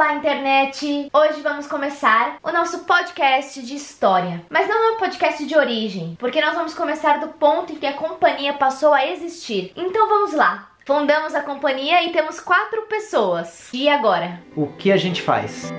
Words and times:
Olá, 0.00 0.14
internet! 0.14 1.10
Hoje 1.12 1.42
vamos 1.42 1.66
começar 1.66 2.38
o 2.42 2.50
nosso 2.50 2.84
podcast 2.84 3.60
de 3.60 3.74
história. 3.74 4.42
Mas 4.48 4.66
não 4.66 4.74
é 4.74 4.92
um 4.92 4.98
podcast 4.98 5.44
de 5.44 5.54
origem, 5.54 6.16
porque 6.18 6.40
nós 6.40 6.54
vamos 6.54 6.72
começar 6.72 7.20
do 7.20 7.28
ponto 7.34 7.74
em 7.74 7.76
que 7.76 7.84
a 7.84 7.92
companhia 7.92 8.54
passou 8.54 8.94
a 8.94 9.06
existir. 9.06 9.74
Então 9.76 10.08
vamos 10.08 10.32
lá. 10.32 10.70
Fundamos 10.86 11.34
a 11.34 11.42
companhia 11.42 12.02
e 12.02 12.12
temos 12.12 12.40
quatro 12.40 12.80
pessoas. 12.88 13.68
E 13.74 13.90
agora? 13.90 14.40
O 14.56 14.68
que 14.68 14.90
a 14.90 14.96
gente 14.96 15.20
faz? 15.20 15.70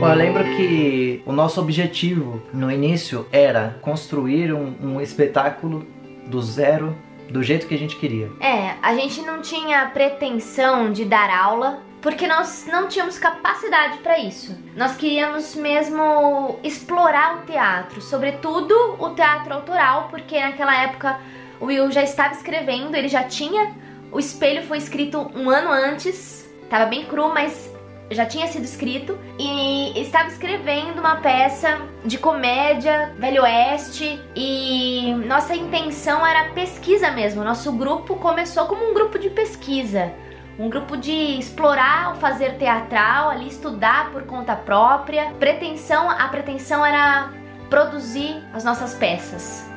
Bom, 0.00 0.08
eu 0.08 0.16
lembro 0.16 0.44
que 0.56 1.22
o 1.26 1.32
nosso 1.32 1.60
objetivo 1.60 2.42
no 2.50 2.70
início 2.70 3.26
era 3.30 3.76
construir 3.82 4.54
um, 4.54 4.74
um 4.82 5.00
espetáculo 5.02 5.86
do 6.28 6.40
zero 6.40 6.96
do 7.30 7.42
jeito 7.42 7.66
que 7.66 7.74
a 7.74 7.78
gente 7.78 7.96
queria. 7.96 8.30
É, 8.40 8.74
a 8.82 8.94
gente 8.94 9.22
não 9.22 9.40
tinha 9.40 9.86
pretensão 9.86 10.90
de 10.92 11.04
dar 11.04 11.30
aula, 11.30 11.82
porque 12.00 12.26
nós 12.26 12.66
não 12.70 12.88
tínhamos 12.88 13.18
capacidade 13.18 13.98
para 13.98 14.18
isso. 14.18 14.56
Nós 14.76 14.96
queríamos 14.96 15.54
mesmo 15.54 16.58
explorar 16.62 17.38
o 17.38 17.46
teatro, 17.46 18.00
sobretudo 18.00 18.74
o 18.98 19.10
teatro 19.10 19.52
autoral, 19.52 20.08
porque 20.08 20.38
naquela 20.38 20.74
época 20.82 21.18
o 21.60 21.66
Will 21.66 21.90
já 21.90 22.02
estava 22.02 22.34
escrevendo, 22.34 22.94
ele 22.94 23.08
já 23.08 23.24
tinha. 23.24 23.74
O 24.10 24.18
espelho 24.18 24.62
foi 24.62 24.78
escrito 24.78 25.30
um 25.34 25.50
ano 25.50 25.70
antes, 25.70 26.48
estava 26.62 26.86
bem 26.86 27.04
cru, 27.04 27.28
mas 27.28 27.67
já 28.10 28.24
tinha 28.24 28.46
sido 28.46 28.64
escrito 28.64 29.18
e 29.38 29.98
estava 30.00 30.28
escrevendo 30.28 30.98
uma 30.98 31.16
peça 31.16 31.80
de 32.04 32.18
comédia, 32.18 33.12
Velho 33.18 33.42
Oeste, 33.42 34.20
e 34.34 35.14
nossa 35.26 35.54
intenção 35.54 36.26
era 36.26 36.50
pesquisa 36.52 37.10
mesmo. 37.10 37.44
Nosso 37.44 37.72
grupo 37.72 38.16
começou 38.16 38.66
como 38.66 38.90
um 38.90 38.94
grupo 38.94 39.18
de 39.18 39.30
pesquisa, 39.30 40.12
um 40.58 40.68
grupo 40.68 40.96
de 40.96 41.38
explorar 41.38 42.12
o 42.12 42.16
fazer 42.16 42.56
teatral, 42.56 43.30
ali 43.30 43.48
estudar 43.48 44.10
por 44.10 44.22
conta 44.24 44.56
própria. 44.56 45.32
Pretensão, 45.38 46.10
a 46.10 46.28
pretensão 46.28 46.84
era 46.84 47.30
produzir 47.68 48.42
as 48.52 48.64
nossas 48.64 48.94
peças. 48.94 49.68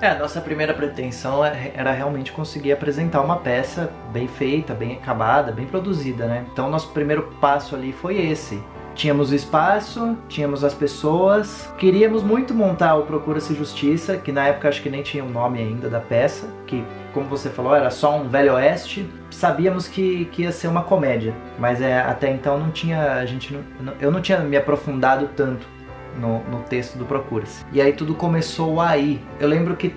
É, 0.00 0.16
nossa 0.16 0.40
primeira 0.40 0.72
pretensão 0.72 1.44
é, 1.44 1.72
era 1.74 1.90
realmente 1.90 2.30
conseguir 2.30 2.70
apresentar 2.70 3.20
uma 3.20 3.36
peça 3.36 3.90
bem 4.12 4.28
feita, 4.28 4.72
bem 4.72 4.92
acabada, 4.92 5.50
bem 5.50 5.66
produzida, 5.66 6.26
né? 6.26 6.46
Então, 6.52 6.70
nosso 6.70 6.90
primeiro 6.90 7.24
passo 7.40 7.74
ali 7.74 7.92
foi 7.92 8.16
esse. 8.16 8.62
Tínhamos 8.94 9.30
o 9.30 9.34
espaço, 9.34 10.16
tínhamos 10.28 10.62
as 10.62 10.74
pessoas, 10.74 11.72
queríamos 11.78 12.22
muito 12.22 12.54
montar 12.54 12.96
o 12.96 13.06
Procura-se 13.06 13.54
Justiça, 13.54 14.16
que 14.16 14.32
na 14.32 14.48
época 14.48 14.68
acho 14.68 14.82
que 14.82 14.90
nem 14.90 15.02
tinha 15.02 15.22
o 15.22 15.26
um 15.26 15.30
nome 15.30 15.58
ainda 15.58 15.88
da 15.88 16.00
peça, 16.00 16.48
que, 16.66 16.84
como 17.12 17.26
você 17.26 17.48
falou, 17.48 17.74
era 17.74 17.90
só 17.90 18.16
um 18.16 18.28
Velho 18.28 18.54
Oeste. 18.54 19.08
Sabíamos 19.30 19.88
que, 19.88 20.26
que 20.26 20.42
ia 20.42 20.52
ser 20.52 20.68
uma 20.68 20.82
comédia, 20.82 21.34
mas 21.58 21.80
é, 21.80 22.00
até 22.00 22.30
então 22.30 22.58
não 22.58 22.70
tinha, 22.70 23.14
a 23.14 23.26
gente 23.26 23.56
não, 23.80 23.94
eu 24.00 24.10
não 24.10 24.20
tinha 24.20 24.38
me 24.38 24.56
aprofundado 24.56 25.28
tanto 25.36 25.77
no, 26.18 26.42
no 26.44 26.62
texto 26.62 26.96
do 26.96 27.04
Procura-se. 27.04 27.64
E 27.72 27.80
aí 27.80 27.92
tudo 27.92 28.14
começou 28.14 28.80
aí. 28.80 29.20
Eu 29.40 29.48
lembro 29.48 29.76
que 29.76 29.94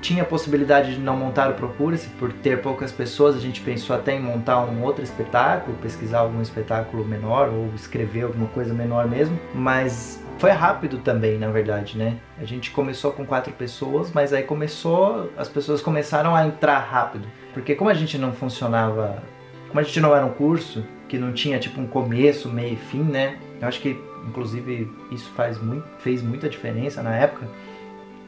tinha 0.00 0.22
a 0.22 0.26
possibilidade 0.26 0.94
de 0.94 1.00
não 1.00 1.16
montar 1.16 1.50
o 1.50 1.54
Procura-se, 1.54 2.08
por 2.10 2.32
ter 2.32 2.62
poucas 2.62 2.92
pessoas, 2.92 3.34
a 3.34 3.40
gente 3.40 3.60
pensou 3.60 3.96
até 3.96 4.14
em 4.14 4.20
montar 4.20 4.60
um 4.60 4.82
outro 4.82 5.02
espetáculo, 5.02 5.76
pesquisar 5.78 6.20
algum 6.20 6.40
espetáculo 6.40 7.04
menor 7.04 7.48
ou 7.48 7.70
escrever 7.74 8.22
alguma 8.22 8.46
coisa 8.48 8.72
menor 8.72 9.08
mesmo, 9.08 9.38
mas 9.54 10.22
foi 10.38 10.50
rápido 10.50 10.98
também, 10.98 11.38
na 11.38 11.48
verdade, 11.48 11.96
né? 11.96 12.18
A 12.38 12.44
gente 12.44 12.70
começou 12.70 13.10
com 13.12 13.24
quatro 13.24 13.52
pessoas, 13.54 14.12
mas 14.12 14.32
aí 14.32 14.42
começou, 14.42 15.32
as 15.36 15.48
pessoas 15.48 15.80
começaram 15.80 16.36
a 16.36 16.46
entrar 16.46 16.78
rápido, 16.78 17.26
porque 17.54 17.74
como 17.74 17.90
a 17.90 17.94
gente 17.94 18.18
não 18.18 18.32
funcionava, 18.32 19.22
como 19.68 19.80
a 19.80 19.82
gente 19.82 20.00
não 20.00 20.14
era 20.14 20.24
um 20.24 20.32
curso 20.32 20.84
que 21.08 21.18
não 21.18 21.32
tinha 21.32 21.58
tipo 21.58 21.80
um 21.80 21.86
começo, 21.86 22.48
meio 22.48 22.74
e 22.74 22.76
fim, 22.76 23.02
né? 23.02 23.38
Eu 23.60 23.68
acho 23.68 23.80
que 23.80 23.98
inclusive 24.26 24.90
isso 25.10 25.30
faz 25.36 25.58
muito, 25.60 25.86
fez 25.98 26.22
muita 26.22 26.48
diferença 26.48 27.02
na 27.02 27.14
época. 27.14 27.46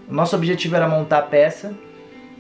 O 0.09 0.15
nosso 0.15 0.35
objetivo 0.37 0.77
era 0.77 0.89
montar 0.89 1.19
a 1.19 1.23
peça, 1.23 1.75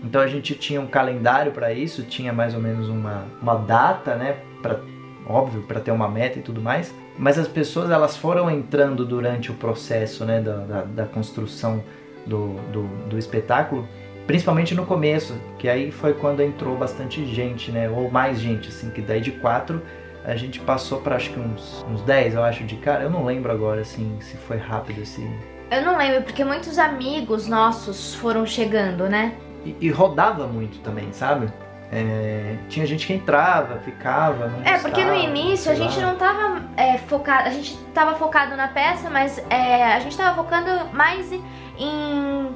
então 0.02 0.20
a 0.20 0.26
gente 0.26 0.54
tinha 0.54 0.80
um 0.80 0.86
calendário 0.86 1.52
para 1.52 1.72
isso, 1.72 2.04
tinha 2.04 2.32
mais 2.32 2.54
ou 2.54 2.60
menos 2.60 2.88
uma, 2.88 3.24
uma 3.42 3.56
data, 3.56 4.14
né, 4.14 4.36
pra, 4.62 4.80
óbvio, 5.26 5.62
para 5.62 5.80
ter 5.80 5.90
uma 5.90 6.08
meta 6.08 6.38
e 6.38 6.42
tudo 6.42 6.62
mais. 6.62 6.94
Mas 7.18 7.36
as 7.36 7.48
pessoas 7.48 7.90
elas 7.90 8.16
foram 8.16 8.48
entrando 8.48 9.04
durante 9.04 9.50
o 9.50 9.54
processo 9.54 10.24
né, 10.24 10.40
da, 10.40 10.56
da, 10.58 10.82
da 10.82 11.04
construção 11.04 11.82
do, 12.24 12.54
do, 12.72 12.82
do 13.08 13.18
espetáculo, 13.18 13.88
principalmente 14.28 14.74
no 14.74 14.84
começo, 14.84 15.34
que 15.58 15.70
aí 15.70 15.90
foi 15.90 16.12
quando 16.12 16.42
entrou 16.42 16.76
bastante 16.76 17.24
gente, 17.24 17.72
né, 17.72 17.88
ou 17.88 18.10
mais 18.10 18.38
gente, 18.38 18.68
assim, 18.68 18.90
que 18.90 19.00
daí 19.00 19.22
de 19.22 19.32
quatro 19.32 19.82
a 20.22 20.36
gente 20.36 20.60
passou 20.60 21.00
para 21.00 21.16
acho 21.16 21.30
que 21.30 21.40
uns, 21.40 21.84
uns 21.90 22.02
10, 22.02 22.34
eu 22.34 22.44
acho, 22.44 22.62
de 22.64 22.76
cara. 22.76 23.04
Eu 23.04 23.10
não 23.10 23.24
lembro 23.24 23.50
agora, 23.50 23.80
assim, 23.80 24.18
se 24.20 24.36
foi 24.36 24.58
rápido 24.58 25.00
esse. 25.00 25.26
Eu 25.70 25.80
não 25.80 25.96
lembro, 25.96 26.22
porque 26.22 26.44
muitos 26.44 26.78
amigos 26.78 27.48
nossos 27.48 28.14
foram 28.16 28.44
chegando, 28.44 29.08
né? 29.08 29.32
E, 29.64 29.74
e 29.80 29.90
rodava 29.90 30.46
muito 30.46 30.80
também, 30.80 31.10
sabe? 31.12 31.50
É, 31.90 32.56
tinha 32.68 32.84
gente 32.84 33.06
que 33.06 33.14
entrava, 33.14 33.78
ficava. 33.78 34.52
é, 34.62 34.76
porque 34.76 35.02
no 35.02 35.14
início 35.14 35.72
a 35.72 35.74
gente 35.74 35.98
não 36.00 36.16
tava 36.16 36.62
é, 36.76 36.98
focado. 36.98 37.48
A 37.48 37.50
gente 37.50 37.74
tava 37.94 38.14
focado 38.16 38.54
na 38.54 38.68
peça, 38.68 39.08
mas 39.08 39.38
é, 39.48 39.94
a 39.94 40.00
gente 40.00 40.14
tava 40.14 40.36
focando 40.36 40.92
mais 40.92 41.32
em 41.78 42.48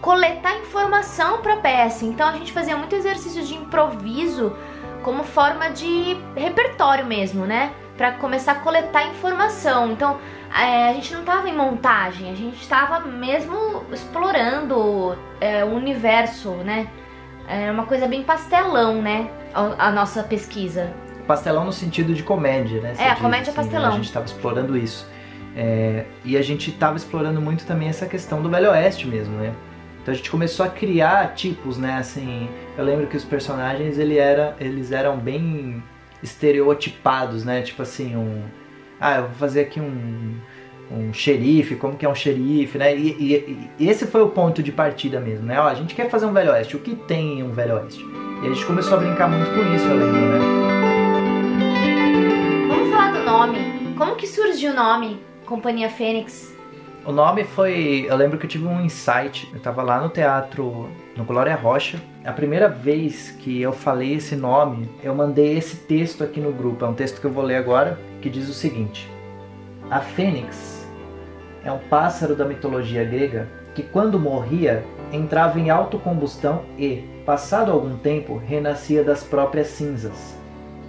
coletar 0.00 0.56
informação 0.58 1.42
pra 1.42 1.56
peça. 1.56 2.04
Então 2.04 2.26
a 2.28 2.32
gente 2.32 2.52
fazia 2.52 2.76
muito 2.76 2.94
exercício 2.94 3.42
de 3.44 3.54
improviso 3.54 4.56
como 5.02 5.24
forma 5.24 5.70
de 5.70 6.16
repertório 6.36 7.06
mesmo, 7.06 7.46
né? 7.46 7.72
Para 7.96 8.12
começar 8.12 8.52
a 8.52 8.54
coletar 8.56 9.06
informação. 9.08 9.92
Então, 9.92 10.18
é, 10.54 10.88
a 10.88 10.92
gente 10.94 11.12
não 11.12 11.20
estava 11.20 11.48
em 11.48 11.56
montagem, 11.56 12.30
a 12.30 12.34
gente 12.34 12.60
estava 12.60 13.00
mesmo 13.00 13.84
explorando 13.92 15.16
é, 15.40 15.64
o 15.64 15.74
universo, 15.74 16.50
né? 16.56 16.88
É 17.46 17.70
uma 17.70 17.84
coisa 17.84 18.06
bem 18.06 18.22
pastelão, 18.22 19.02
né? 19.02 19.28
A, 19.52 19.88
a 19.88 19.92
nossa 19.92 20.22
pesquisa. 20.22 20.92
Pastelão 21.26 21.64
no 21.64 21.72
sentido 21.72 22.14
de 22.14 22.22
comédia, 22.22 22.80
né? 22.80 22.94
Você 22.94 23.02
é, 23.02 23.10
a 23.10 23.16
comédia 23.16 23.52
assim, 23.52 23.56
pastelão. 23.60 23.88
Né? 23.88 23.92
A 23.92 23.96
gente 23.96 24.06
estava 24.06 24.26
explorando 24.26 24.76
isso. 24.76 25.06
É, 25.56 26.04
e 26.24 26.36
a 26.36 26.42
gente 26.42 26.70
estava 26.70 26.96
explorando 26.96 27.40
muito 27.40 27.66
também 27.66 27.88
essa 27.88 28.06
questão 28.06 28.40
do 28.40 28.48
Velho 28.48 28.70
Oeste 28.70 29.06
mesmo, 29.06 29.36
né? 29.36 29.52
Então 30.02 30.12
a 30.12 30.16
gente 30.16 30.30
começou 30.30 30.64
a 30.64 30.68
criar 30.68 31.34
tipos, 31.34 31.76
né? 31.76 31.98
Assim, 31.98 32.48
eu 32.76 32.84
lembro 32.84 33.06
que 33.06 33.16
os 33.16 33.24
personagens 33.24 33.98
ele 33.98 34.16
era, 34.16 34.56
eles 34.58 34.92
eram 34.92 35.18
bem 35.18 35.82
estereotipados, 36.22 37.44
né? 37.44 37.62
Tipo 37.62 37.82
assim, 37.82 38.16
um. 38.16 38.44
Ah, 39.00 39.16
eu 39.16 39.22
vou 39.24 39.32
fazer 39.32 39.62
aqui 39.62 39.80
um, 39.80 40.34
um 40.90 41.12
xerife, 41.12 41.76
como 41.76 41.96
que 41.96 42.04
é 42.04 42.08
um 42.08 42.14
xerife, 42.14 42.78
né? 42.78 42.94
E, 42.96 43.08
e, 43.18 43.68
e, 43.78 43.88
esse 43.88 44.06
foi 44.06 44.22
o 44.22 44.28
ponto 44.28 44.62
de 44.62 44.72
partida 44.72 45.20
mesmo, 45.20 45.46
né? 45.46 45.60
Ó, 45.60 45.64
a 45.64 45.74
gente 45.74 45.94
quer 45.94 46.08
fazer 46.08 46.26
um 46.26 46.32
Velho 46.32 46.52
Oeste, 46.52 46.76
o 46.76 46.80
que 46.80 46.94
tem 46.94 47.42
um 47.42 47.52
Velho 47.52 47.74
Oeste? 47.76 48.04
E 48.42 48.46
a 48.46 48.48
gente 48.52 48.64
começou 48.64 48.98
a 48.98 49.00
brincar 49.00 49.28
muito 49.28 49.50
com 49.50 49.74
isso, 49.74 49.84
eu 49.86 49.96
lembro, 49.96 50.20
né? 50.20 50.38
Vamos 52.68 52.90
falar 52.90 53.12
do 53.12 53.22
nome. 53.24 53.58
Como 53.96 54.16
que 54.16 54.26
surgiu 54.26 54.72
o 54.72 54.74
nome 54.74 55.20
Companhia 55.44 55.90
Fênix? 55.90 56.59
O 57.04 57.12
nome 57.12 57.44
foi. 57.44 58.04
Eu 58.08 58.16
lembro 58.16 58.38
que 58.38 58.44
eu 58.44 58.50
tive 58.50 58.66
um 58.66 58.84
insight. 58.84 59.48
Eu 59.54 59.60
tava 59.60 59.82
lá 59.82 60.00
no 60.00 60.10
teatro, 60.10 60.88
no 61.16 61.24
Glória 61.24 61.54
Rocha. 61.54 61.98
A 62.24 62.32
primeira 62.32 62.68
vez 62.68 63.30
que 63.30 63.62
eu 63.62 63.72
falei 63.72 64.14
esse 64.14 64.36
nome, 64.36 64.90
eu 65.02 65.14
mandei 65.14 65.56
esse 65.56 65.76
texto 65.76 66.22
aqui 66.22 66.40
no 66.40 66.52
grupo. 66.52 66.84
É 66.84 66.88
um 66.88 66.94
texto 66.94 67.18
que 67.18 67.26
eu 67.26 67.32
vou 67.32 67.42
ler 67.42 67.56
agora, 67.56 67.98
que 68.20 68.28
diz 68.28 68.48
o 68.50 68.52
seguinte: 68.52 69.10
A 69.90 70.00
fênix 70.00 70.86
é 71.64 71.72
um 71.72 71.78
pássaro 71.78 72.34
da 72.34 72.44
mitologia 72.44 73.02
grega 73.02 73.48
que, 73.74 73.82
quando 73.82 74.20
morria, 74.20 74.84
entrava 75.10 75.58
em 75.58 75.70
autocombustão 75.70 76.64
e, 76.78 77.02
passado 77.24 77.72
algum 77.72 77.96
tempo, 77.96 78.36
renascia 78.36 79.02
das 79.02 79.24
próprias 79.24 79.68
cinzas. 79.68 80.36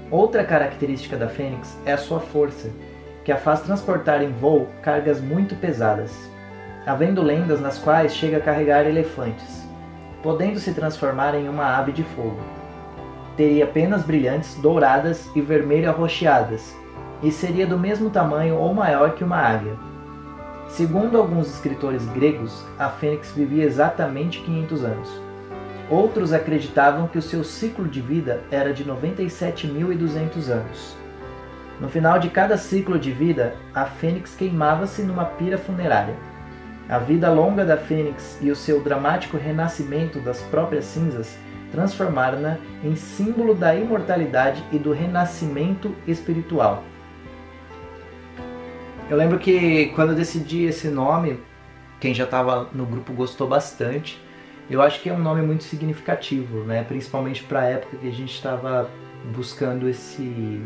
Outra 0.10 0.44
característica 0.44 1.16
da 1.16 1.30
fênix 1.30 1.78
é 1.86 1.94
a 1.94 1.98
sua 1.98 2.20
força 2.20 2.70
que 3.24 3.32
a 3.32 3.38
faz 3.38 3.62
transportar 3.62 4.24
em 4.24 4.32
voo 4.32 4.68
cargas 4.82 5.22
muito 5.22 5.56
pesadas, 5.56 6.12
havendo 6.86 7.22
lendas 7.22 7.62
nas 7.62 7.78
quais 7.78 8.16
chega 8.16 8.38
a 8.38 8.42
carregar 8.42 8.86
elefantes, 8.86 9.68
podendo 10.24 10.60
se 10.60 10.74
transformar 10.74 11.36
em 11.36 11.48
uma 11.48 11.78
ave 11.78 11.92
de 11.92 12.04
fogo. 12.04 12.40
Teria 13.38 13.66
penas 13.66 14.04
brilhantes, 14.04 14.56
douradas 14.56 15.30
e 15.36 15.42
vermelho 15.42 15.90
arroxeadas, 15.90 16.76
e 17.24 17.32
seria 17.32 17.68
do 17.68 17.78
mesmo 17.78 18.10
tamanho 18.10 18.58
ou 18.58 18.74
maior 18.74 19.14
que 19.14 19.24
uma 19.24 19.38
águia. 19.38 19.76
Segundo 20.68 21.18
alguns 21.18 21.48
escritores 21.48 22.06
gregos, 22.08 22.66
a 22.80 22.90
fênix 22.90 23.32
vivia 23.32 23.66
exatamente 23.66 24.40
500 24.42 24.84
anos. 24.84 25.22
Outros 25.90 26.32
acreditavam 26.32 27.08
que 27.08 27.18
o 27.18 27.22
seu 27.22 27.44
ciclo 27.44 27.88
de 27.88 28.00
vida 28.00 28.42
era 28.50 28.74
de 28.74 28.86
97.200 28.86 30.50
anos. 30.50 31.01
No 31.82 31.90
final 31.90 32.20
de 32.20 32.30
cada 32.30 32.58
ciclo 32.58 33.00
de 33.00 33.12
vida, 33.12 33.56
a 33.74 33.86
fênix 33.86 34.36
queimava-se 34.36 35.02
numa 35.02 35.26
pira 35.26 35.58
funerária. 35.58 36.14
A 36.88 37.00
vida 37.00 37.32
longa 37.32 37.66
da 37.66 37.76
fênix 37.76 38.38
e 38.40 38.52
o 38.52 38.56
seu 38.56 38.84
dramático 38.84 39.36
renascimento 39.36 40.20
das 40.20 40.42
próprias 40.44 40.86
cinzas 40.86 41.36
transformar-na 41.72 42.58
em 42.84 42.96
símbolo 42.96 43.56
da 43.56 43.74
imortalidade 43.74 44.64
e 44.72 44.78
do 44.78 44.92
renascimento 44.92 45.96
espiritual. 46.06 46.84
Eu 49.10 49.18
lembro 49.18 49.40
que 49.40 49.88
quando 49.96 50.10
eu 50.10 50.16
decidi 50.16 50.66
esse 50.66 50.88
nome, 50.88 51.40
quem 52.00 52.14
já 52.14 52.26
estava 52.26 52.70
no 52.74 52.86
grupo 52.86 53.12
gostou 53.14 53.48
bastante. 53.48 54.22
Eu 54.70 54.84
acho 54.84 55.02
que 55.02 55.10
é 55.10 55.14
um 55.14 55.20
nome 55.20 55.42
muito 55.42 55.64
significativo, 55.64 56.64
né? 56.64 56.84
Principalmente 56.84 57.44
para 57.44 57.62
a 57.62 57.66
época 57.66 57.98
que 57.98 58.08
a 58.08 58.12
gente 58.12 58.36
estava 58.36 58.88
buscando 59.34 59.90
esse 59.90 60.62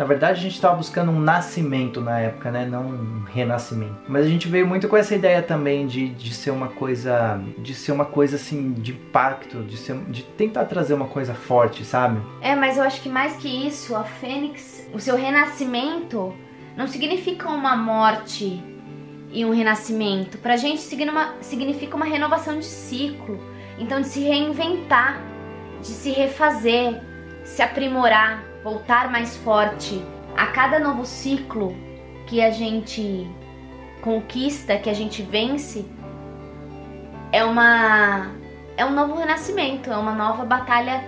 na 0.00 0.06
verdade, 0.06 0.38
a 0.38 0.42
gente 0.42 0.54
estava 0.54 0.76
buscando 0.76 1.12
um 1.12 1.20
nascimento 1.20 2.00
na 2.00 2.18
época, 2.18 2.50
né? 2.50 2.64
Não 2.64 2.86
um 2.86 3.24
renascimento. 3.30 3.96
Mas 4.08 4.24
a 4.24 4.28
gente 4.30 4.48
veio 4.48 4.66
muito 4.66 4.88
com 4.88 4.96
essa 4.96 5.14
ideia 5.14 5.42
também 5.42 5.86
de, 5.86 6.08
de 6.08 6.32
ser 6.32 6.52
uma 6.52 6.68
coisa. 6.68 7.38
De 7.58 7.74
ser 7.74 7.92
uma 7.92 8.06
coisa 8.06 8.36
assim, 8.36 8.72
de 8.72 8.92
impacto, 8.92 9.62
de, 9.62 9.76
ser, 9.76 9.98
de 10.08 10.22
tentar 10.22 10.64
trazer 10.64 10.94
uma 10.94 11.06
coisa 11.06 11.34
forte, 11.34 11.84
sabe? 11.84 12.18
É, 12.40 12.56
mas 12.56 12.78
eu 12.78 12.82
acho 12.82 13.02
que 13.02 13.10
mais 13.10 13.36
que 13.36 13.46
isso, 13.46 13.94
a 13.94 14.02
Fênix, 14.02 14.88
o 14.94 14.98
seu 14.98 15.16
renascimento 15.16 16.34
não 16.74 16.86
significa 16.86 17.50
uma 17.50 17.76
morte 17.76 18.64
e 19.30 19.44
um 19.44 19.52
renascimento. 19.52 20.38
Pra 20.38 20.56
gente 20.56 20.80
significa 20.80 21.94
uma 21.94 22.06
renovação 22.06 22.58
de 22.58 22.64
ciclo. 22.64 23.38
Então, 23.78 24.00
de 24.00 24.06
se 24.06 24.20
reinventar, 24.20 25.20
de 25.82 25.88
se 25.88 26.10
refazer, 26.10 27.02
se 27.44 27.60
aprimorar 27.60 28.48
voltar 28.62 29.10
mais 29.10 29.36
forte 29.36 30.02
a 30.36 30.46
cada 30.46 30.78
novo 30.78 31.04
ciclo 31.04 31.74
que 32.26 32.42
a 32.42 32.50
gente 32.50 33.28
conquista, 34.00 34.78
que 34.78 34.88
a 34.88 34.94
gente 34.94 35.22
vence, 35.22 35.84
é 37.32 37.44
uma 37.44 38.30
é 38.76 38.84
um 38.84 38.92
novo 38.92 39.14
renascimento, 39.14 39.90
é 39.90 39.96
uma 39.96 40.14
nova 40.14 40.44
batalha 40.44 41.04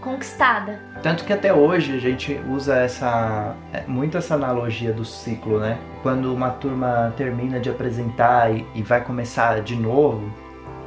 conquistada. 0.00 0.80
Tanto 1.02 1.24
que 1.24 1.32
até 1.32 1.52
hoje 1.52 1.94
a 1.94 1.98
gente 1.98 2.40
usa 2.48 2.78
essa 2.78 3.54
é, 3.72 3.82
muito 3.86 4.16
essa 4.16 4.34
analogia 4.34 4.92
do 4.92 5.04
ciclo, 5.04 5.60
né? 5.60 5.78
Quando 6.02 6.32
uma 6.32 6.50
turma 6.50 7.12
termina 7.16 7.60
de 7.60 7.68
apresentar 7.68 8.50
e, 8.54 8.66
e 8.74 8.82
vai 8.82 9.02
começar 9.02 9.60
de 9.60 9.76
novo, 9.76 10.32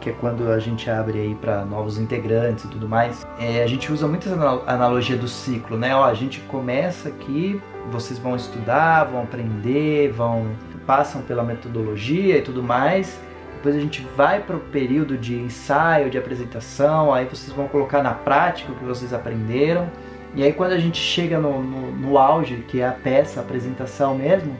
que 0.01 0.09
é 0.09 0.13
quando 0.13 0.51
a 0.51 0.59
gente 0.59 0.89
abre 0.89 1.19
aí 1.19 1.35
para 1.35 1.63
novos 1.63 1.99
integrantes 1.99 2.65
e 2.65 2.67
tudo 2.67 2.89
mais, 2.89 3.25
é, 3.39 3.63
a 3.63 3.67
gente 3.67 3.91
usa 3.91 4.07
muito 4.07 4.27
essa 4.27 4.63
analogia 4.65 5.15
do 5.15 5.27
ciclo, 5.27 5.77
né? 5.77 5.95
Ó, 5.95 6.03
a 6.03 6.13
gente 6.15 6.41
começa 6.41 7.07
aqui, 7.07 7.61
vocês 7.91 8.19
vão 8.19 8.35
estudar, 8.35 9.05
vão 9.05 9.21
aprender, 9.21 10.11
vão 10.11 10.47
passam 10.85 11.21
pela 11.21 11.43
metodologia 11.43 12.39
e 12.39 12.41
tudo 12.41 12.63
mais. 12.63 13.19
Depois 13.55 13.75
a 13.75 13.79
gente 13.79 14.05
vai 14.17 14.41
para 14.41 14.55
o 14.55 14.59
período 14.59 15.15
de 15.15 15.35
ensaio, 15.35 16.09
de 16.09 16.17
apresentação, 16.17 17.13
aí 17.13 17.25
vocês 17.25 17.53
vão 17.53 17.67
colocar 17.67 18.01
na 18.01 18.13
prática 18.13 18.71
o 18.71 18.75
que 18.75 18.83
vocês 18.83 19.13
aprenderam. 19.13 19.87
E 20.33 20.43
aí 20.43 20.51
quando 20.51 20.71
a 20.71 20.79
gente 20.79 20.97
chega 20.97 21.39
no, 21.39 21.61
no, 21.61 21.91
no 21.91 22.17
auge, 22.17 22.65
que 22.67 22.81
é 22.81 22.87
a 22.87 22.91
peça, 22.91 23.39
a 23.39 23.43
apresentação 23.43 24.15
mesmo, 24.15 24.57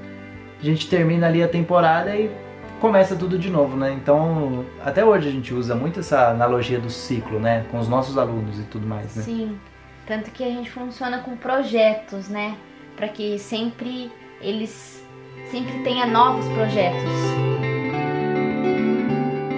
a 0.61 0.63
gente 0.63 0.87
termina 0.87 1.25
ali 1.25 1.41
a 1.41 1.47
temporada 1.47 2.15
e 2.15 2.29
começa 2.81 3.15
tudo 3.15 3.37
de 3.37 3.49
novo, 3.49 3.77
né? 3.77 3.93
Então, 3.93 4.65
até 4.83 5.05
hoje 5.05 5.29
a 5.29 5.31
gente 5.31 5.53
usa 5.53 5.75
muito 5.75 5.99
essa 5.99 6.29
analogia 6.29 6.79
do 6.79 6.89
ciclo, 6.89 7.39
né? 7.39 7.63
Com 7.69 7.77
os 7.77 7.87
nossos 7.87 8.17
alunos 8.17 8.59
e 8.59 8.63
tudo 8.63 8.87
mais, 8.87 9.15
né? 9.15 9.21
Sim. 9.21 9.57
Tanto 10.07 10.31
que 10.31 10.43
a 10.43 10.47
gente 10.47 10.69
funciona 10.71 11.19
com 11.19 11.37
projetos, 11.37 12.27
né? 12.27 12.57
Para 12.97 13.07
que 13.07 13.37
sempre 13.37 14.11
eles 14.41 15.05
sempre 15.51 15.83
tenha 15.83 16.07
novos 16.07 16.45
projetos. 16.49 17.11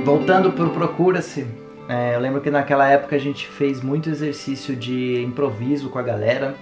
Voltando 0.04 0.52
pro 0.52 0.70
Procura-se, 0.72 1.48
é, 1.88 2.16
eu 2.16 2.20
lembro 2.20 2.42
que 2.42 2.52
naquela 2.52 2.88
época 2.90 3.16
a 3.16 3.20
gente 3.20 3.48
fez 3.48 3.82
muito 3.82 4.10
exercício 4.10 4.76
de 4.76 5.24
improviso 5.24 5.90
com 5.90 5.98
a 5.98 6.04
galera. 6.04 6.56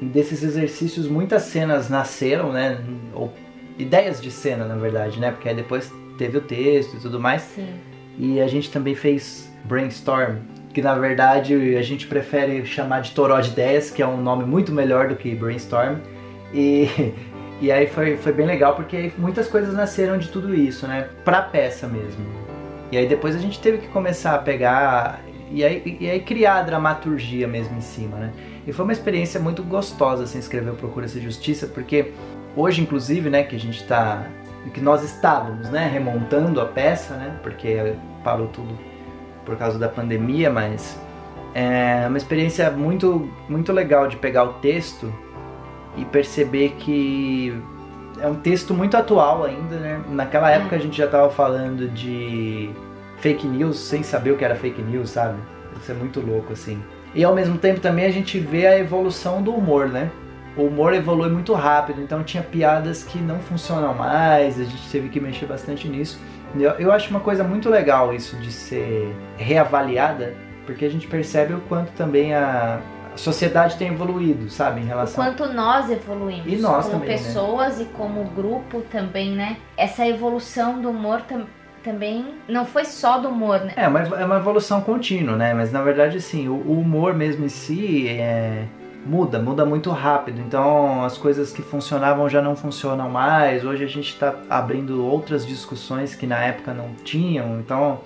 E 0.00 0.06
desses 0.06 0.42
exercícios 0.42 1.06
muitas 1.06 1.42
cenas 1.42 1.88
nasceram, 1.88 2.52
né? 2.52 2.82
Ou 3.14 3.32
ideias 3.78 4.20
de 4.20 4.30
cena, 4.30 4.64
na 4.64 4.76
verdade, 4.76 5.18
né? 5.20 5.30
Porque 5.30 5.48
aí 5.48 5.54
depois 5.54 5.92
teve 6.18 6.38
o 6.38 6.40
texto 6.40 6.96
e 6.96 7.00
tudo 7.00 7.20
mais. 7.20 7.42
Sim. 7.42 7.68
E 8.18 8.40
a 8.40 8.46
gente 8.46 8.70
também 8.70 8.94
fez 8.94 9.50
brainstorm, 9.64 10.36
que 10.72 10.80
na 10.80 10.94
verdade 10.94 11.76
a 11.76 11.82
gente 11.82 12.06
prefere 12.06 12.64
chamar 12.64 13.00
de 13.00 13.12
toró 13.12 13.40
de 13.40 13.50
ideias, 13.50 13.90
que 13.90 14.02
é 14.02 14.06
um 14.06 14.20
nome 14.20 14.44
muito 14.44 14.72
melhor 14.72 15.08
do 15.08 15.16
que 15.16 15.34
brainstorm. 15.34 15.96
E, 16.52 16.88
e 17.60 17.72
aí 17.72 17.86
foi, 17.86 18.16
foi 18.16 18.32
bem 18.32 18.46
legal 18.46 18.74
porque 18.74 19.12
muitas 19.18 19.48
coisas 19.48 19.74
nasceram 19.74 20.18
de 20.18 20.28
tudo 20.28 20.54
isso, 20.54 20.86
né? 20.86 21.08
Pra 21.24 21.42
peça 21.42 21.88
mesmo. 21.88 22.24
E 22.92 22.96
aí 22.96 23.08
depois 23.08 23.34
a 23.34 23.38
gente 23.38 23.58
teve 23.60 23.78
que 23.78 23.88
começar 23.88 24.34
a 24.34 24.38
pegar 24.38 25.20
e 25.50 25.64
aí, 25.64 25.98
e 26.00 26.10
aí 26.10 26.20
criar 26.20 26.58
a 26.58 26.62
dramaturgia 26.62 27.46
mesmo 27.46 27.76
em 27.76 27.80
cima, 27.80 28.16
né? 28.16 28.32
E 28.66 28.72
foi 28.72 28.84
uma 28.84 28.92
experiência 28.92 29.38
muito 29.38 29.62
gostosa 29.62 30.24
assim, 30.24 30.38
escrever 30.38 30.70
o 30.70 30.74
Procura-se 30.74 31.20
Justiça, 31.20 31.66
porque 31.66 32.12
Hoje, 32.56 32.82
inclusive, 32.82 33.28
né, 33.30 33.42
que 33.42 33.56
a 33.56 33.58
gente 33.58 33.80
está, 33.80 34.26
que 34.72 34.80
nós 34.80 35.02
estávamos, 35.02 35.70
né, 35.70 35.88
remontando 35.92 36.60
a 36.60 36.66
peça, 36.66 37.14
né, 37.14 37.38
porque 37.42 37.94
parou 38.22 38.46
tudo 38.48 38.78
por 39.44 39.56
causa 39.56 39.78
da 39.78 39.88
pandemia, 39.88 40.50
mas 40.50 40.98
é 41.54 42.06
uma 42.08 42.18
experiência 42.18 42.70
muito, 42.70 43.30
muito 43.48 43.72
legal 43.72 44.08
de 44.08 44.16
pegar 44.16 44.44
o 44.44 44.54
texto 44.54 45.12
e 45.96 46.04
perceber 46.04 46.70
que 46.78 47.54
é 48.20 48.26
um 48.26 48.34
texto 48.34 48.74
muito 48.74 48.96
atual 48.96 49.44
ainda, 49.44 49.76
né? 49.76 50.02
Naquela 50.10 50.50
é. 50.50 50.56
época 50.56 50.76
a 50.76 50.78
gente 50.78 50.96
já 50.96 51.04
estava 51.04 51.30
falando 51.30 51.88
de 51.88 52.70
fake 53.18 53.46
news 53.46 53.78
sem 53.78 54.02
saber 54.02 54.32
o 54.32 54.36
que 54.36 54.44
era 54.44 54.54
fake 54.54 54.82
news, 54.82 55.10
sabe? 55.10 55.38
Isso 55.80 55.90
é 55.90 55.94
muito 55.94 56.20
louco 56.20 56.52
assim. 56.52 56.82
E 57.14 57.22
ao 57.22 57.34
mesmo 57.34 57.58
tempo 57.58 57.80
também 57.80 58.06
a 58.06 58.10
gente 58.10 58.38
vê 58.38 58.66
a 58.66 58.78
evolução 58.78 59.42
do 59.42 59.54
humor, 59.54 59.88
né? 59.88 60.10
O 60.56 60.62
humor 60.62 60.94
evolui 60.94 61.28
muito 61.28 61.52
rápido, 61.52 62.00
então 62.00 62.22
tinha 62.22 62.42
piadas 62.42 63.02
que 63.02 63.18
não 63.18 63.38
funcionam 63.40 63.94
mais, 63.94 64.60
a 64.60 64.64
gente 64.64 64.90
teve 64.90 65.08
que 65.08 65.20
mexer 65.20 65.46
bastante 65.46 65.88
nisso. 65.88 66.20
Eu, 66.56 66.70
eu 66.72 66.92
acho 66.92 67.10
uma 67.10 67.20
coisa 67.20 67.42
muito 67.42 67.68
legal 67.68 68.14
isso 68.14 68.36
de 68.36 68.52
ser 68.52 69.14
reavaliada, 69.36 70.34
porque 70.64 70.84
a 70.84 70.90
gente 70.90 71.06
percebe 71.06 71.54
o 71.54 71.60
quanto 71.62 71.90
também 71.92 72.32
a, 72.32 72.80
a 73.12 73.16
sociedade 73.16 73.76
tem 73.76 73.88
evoluído, 73.88 74.48
sabe, 74.48 74.80
em 74.80 74.84
relação... 74.84 75.22
O 75.22 75.26
quanto 75.26 75.52
nós 75.52 75.90
evoluímos. 75.90 76.46
E 76.46 76.56
nós 76.56 76.86
como 76.86 77.00
também, 77.00 77.16
né? 77.16 77.16
pessoas 77.16 77.78
né? 77.78 77.84
e 77.84 77.96
como 77.96 78.24
grupo 78.24 78.82
também, 78.82 79.32
né? 79.32 79.56
Essa 79.76 80.06
evolução 80.06 80.80
do 80.80 80.90
humor 80.90 81.22
também 81.22 81.48
também 81.84 82.36
não 82.48 82.64
foi 82.64 82.86
só 82.86 83.18
do 83.18 83.28
humor, 83.28 83.60
né? 83.60 83.74
É, 83.76 83.86
mas 83.88 84.10
é 84.10 84.24
uma 84.24 84.36
evolução 84.36 84.80
contínua, 84.80 85.36
né? 85.36 85.52
Mas 85.52 85.70
na 85.70 85.82
verdade, 85.82 86.16
assim, 86.16 86.48
o, 86.48 86.54
o 86.54 86.80
humor 86.80 87.12
mesmo 87.12 87.44
em 87.44 87.48
si 87.50 88.08
é, 88.08 88.64
muda, 89.04 89.38
muda 89.38 89.64
muito 89.64 89.90
rápido. 89.90 90.40
Então 90.40 91.04
as 91.04 91.18
coisas 91.18 91.52
que 91.52 91.62
funcionavam 91.62 92.28
já 92.28 92.40
não 92.40 92.56
funcionam 92.56 93.08
mais. 93.08 93.64
Hoje 93.64 93.84
a 93.84 93.88
gente 93.88 94.10
está 94.10 94.34
abrindo 94.48 95.04
outras 95.04 95.46
discussões 95.46 96.14
que 96.14 96.26
na 96.26 96.38
época 96.44 96.72
não 96.72 96.94
tinham. 97.04 97.58
Então 97.58 98.00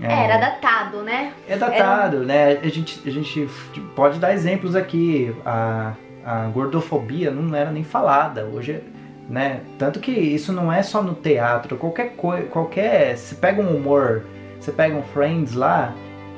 é, 0.00 0.24
era 0.24 0.38
datado, 0.38 1.02
né? 1.02 1.32
É 1.48 1.56
datado, 1.56 2.16
era... 2.18 2.24
né? 2.26 2.58
A 2.62 2.68
gente, 2.68 3.00
a 3.06 3.10
gente 3.10 3.48
pode 3.94 4.18
dar 4.18 4.32
exemplos 4.32 4.74
aqui. 4.76 5.34
A, 5.44 5.94
a 6.24 6.46
gordofobia 6.46 7.30
não 7.30 7.54
era 7.54 7.70
nem 7.70 7.84
falada. 7.84 8.44
Hoje 8.44 8.82
né? 9.28 9.60
Tanto 9.78 10.00
que 10.00 10.12
isso 10.12 10.52
não 10.52 10.72
é 10.72 10.82
só 10.82 11.02
no 11.02 11.14
teatro, 11.14 11.76
qualquer 11.76 12.14
coisa, 12.16 12.46
qualquer, 12.46 13.16
se 13.16 13.34
pega 13.34 13.60
um 13.60 13.76
humor, 13.76 14.24
você 14.58 14.70
pega 14.70 14.94
um 14.94 15.02
Friends 15.02 15.54
lá, 15.54 15.92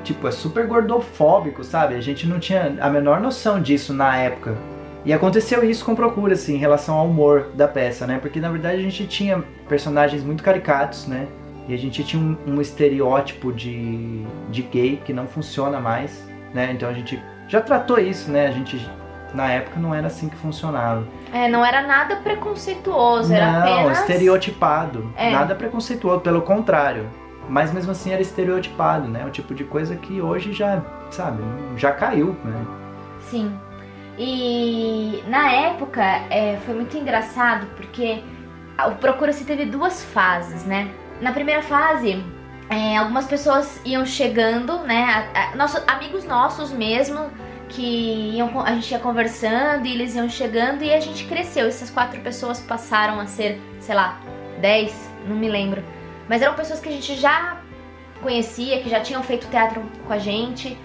tipo, 0.08 0.26
é 0.26 0.30
super 0.30 0.66
gordofóbico, 0.66 1.62
sabe? 1.62 1.94
A 1.94 2.00
gente 2.00 2.26
não 2.26 2.38
tinha 2.38 2.76
a 2.80 2.88
menor 2.88 3.20
noção 3.20 3.60
disso 3.60 3.92
na 3.92 4.16
época. 4.16 4.56
E 5.04 5.12
aconteceu 5.12 5.62
isso 5.68 5.84
com 5.84 5.94
Procura, 5.94 6.32
assim, 6.32 6.54
em 6.54 6.58
relação 6.58 6.96
ao 6.96 7.06
humor 7.06 7.50
da 7.54 7.68
peça, 7.68 8.06
né? 8.06 8.18
Porque 8.20 8.40
na 8.40 8.50
verdade 8.50 8.76
a 8.76 8.82
gente 8.82 9.06
tinha 9.06 9.42
personagens 9.68 10.22
muito 10.24 10.42
caricatos, 10.42 11.06
né? 11.06 11.26
E 11.68 11.74
a 11.74 11.78
gente 11.78 12.02
tinha 12.02 12.22
um, 12.22 12.36
um 12.46 12.60
estereótipo 12.60 13.52
de, 13.52 14.24
de 14.50 14.62
gay 14.62 15.00
que 15.04 15.12
não 15.12 15.26
funciona 15.26 15.78
mais, 15.78 16.26
né? 16.54 16.70
Então 16.72 16.88
a 16.88 16.92
gente 16.92 17.22
já 17.46 17.60
tratou 17.60 17.98
isso, 17.98 18.30
né? 18.30 18.46
A 18.46 18.50
gente 18.50 18.90
na 19.34 19.52
época 19.52 19.78
não 19.78 19.94
era 19.94 20.06
assim 20.06 20.28
que 20.30 20.36
funcionava. 20.36 21.06
É, 21.32 21.48
não 21.48 21.64
era 21.64 21.86
nada 21.86 22.16
preconceituoso, 22.16 23.28
não, 23.28 23.36
era 23.36 23.58
apenas... 23.58 23.84
Não, 23.84 23.92
estereotipado. 23.92 25.12
É. 25.16 25.30
Nada 25.30 25.54
preconceituoso, 25.54 26.20
pelo 26.20 26.40
contrário. 26.40 27.06
Mas 27.48 27.72
mesmo 27.72 27.92
assim 27.92 28.12
era 28.12 28.20
estereotipado, 28.20 29.08
né? 29.08 29.24
O 29.26 29.30
tipo 29.30 29.54
de 29.54 29.64
coisa 29.64 29.96
que 29.96 30.20
hoje 30.20 30.52
já, 30.52 30.82
sabe, 31.10 31.42
já 31.76 31.92
caiu, 31.92 32.36
né? 32.44 32.66
Sim. 33.30 33.58
E 34.18 35.22
na 35.28 35.50
época 35.50 36.02
é, 36.02 36.58
foi 36.66 36.74
muito 36.74 36.96
engraçado 36.96 37.66
porque 37.76 38.22
o 38.86 38.96
Procura-se 38.96 39.44
teve 39.44 39.64
duas 39.64 40.04
fases, 40.04 40.64
né? 40.64 40.90
Na 41.20 41.32
primeira 41.32 41.62
fase, 41.62 42.22
é, 42.68 42.96
algumas 42.96 43.26
pessoas 43.26 43.80
iam 43.84 44.04
chegando, 44.04 44.78
né? 44.80 45.30
A, 45.34 45.52
a, 45.52 45.56
nossos, 45.56 45.82
amigos 45.86 46.24
nossos 46.24 46.70
mesmo, 46.70 47.30
que 47.68 48.36
iam, 48.36 48.60
a 48.60 48.72
gente 48.72 48.90
ia 48.90 48.98
conversando 48.98 49.86
e 49.86 49.92
eles 49.92 50.14
iam 50.14 50.28
chegando 50.28 50.82
e 50.82 50.92
a 50.92 51.00
gente 51.00 51.24
cresceu. 51.24 51.66
Essas 51.66 51.90
quatro 51.90 52.20
pessoas 52.20 52.60
passaram 52.60 53.20
a 53.20 53.26
ser, 53.26 53.60
sei 53.80 53.94
lá, 53.94 54.18
dez, 54.60 54.92
não 55.26 55.36
me 55.36 55.48
lembro. 55.48 55.82
Mas 56.28 56.42
eram 56.42 56.54
pessoas 56.54 56.80
que 56.80 56.88
a 56.88 56.92
gente 56.92 57.14
já 57.14 57.60
conhecia, 58.20 58.80
que 58.82 58.88
já 58.88 59.00
tinham 59.00 59.22
feito 59.22 59.48
teatro 59.48 59.82
com 60.06 60.12
a 60.12 60.18
gente. 60.18 60.76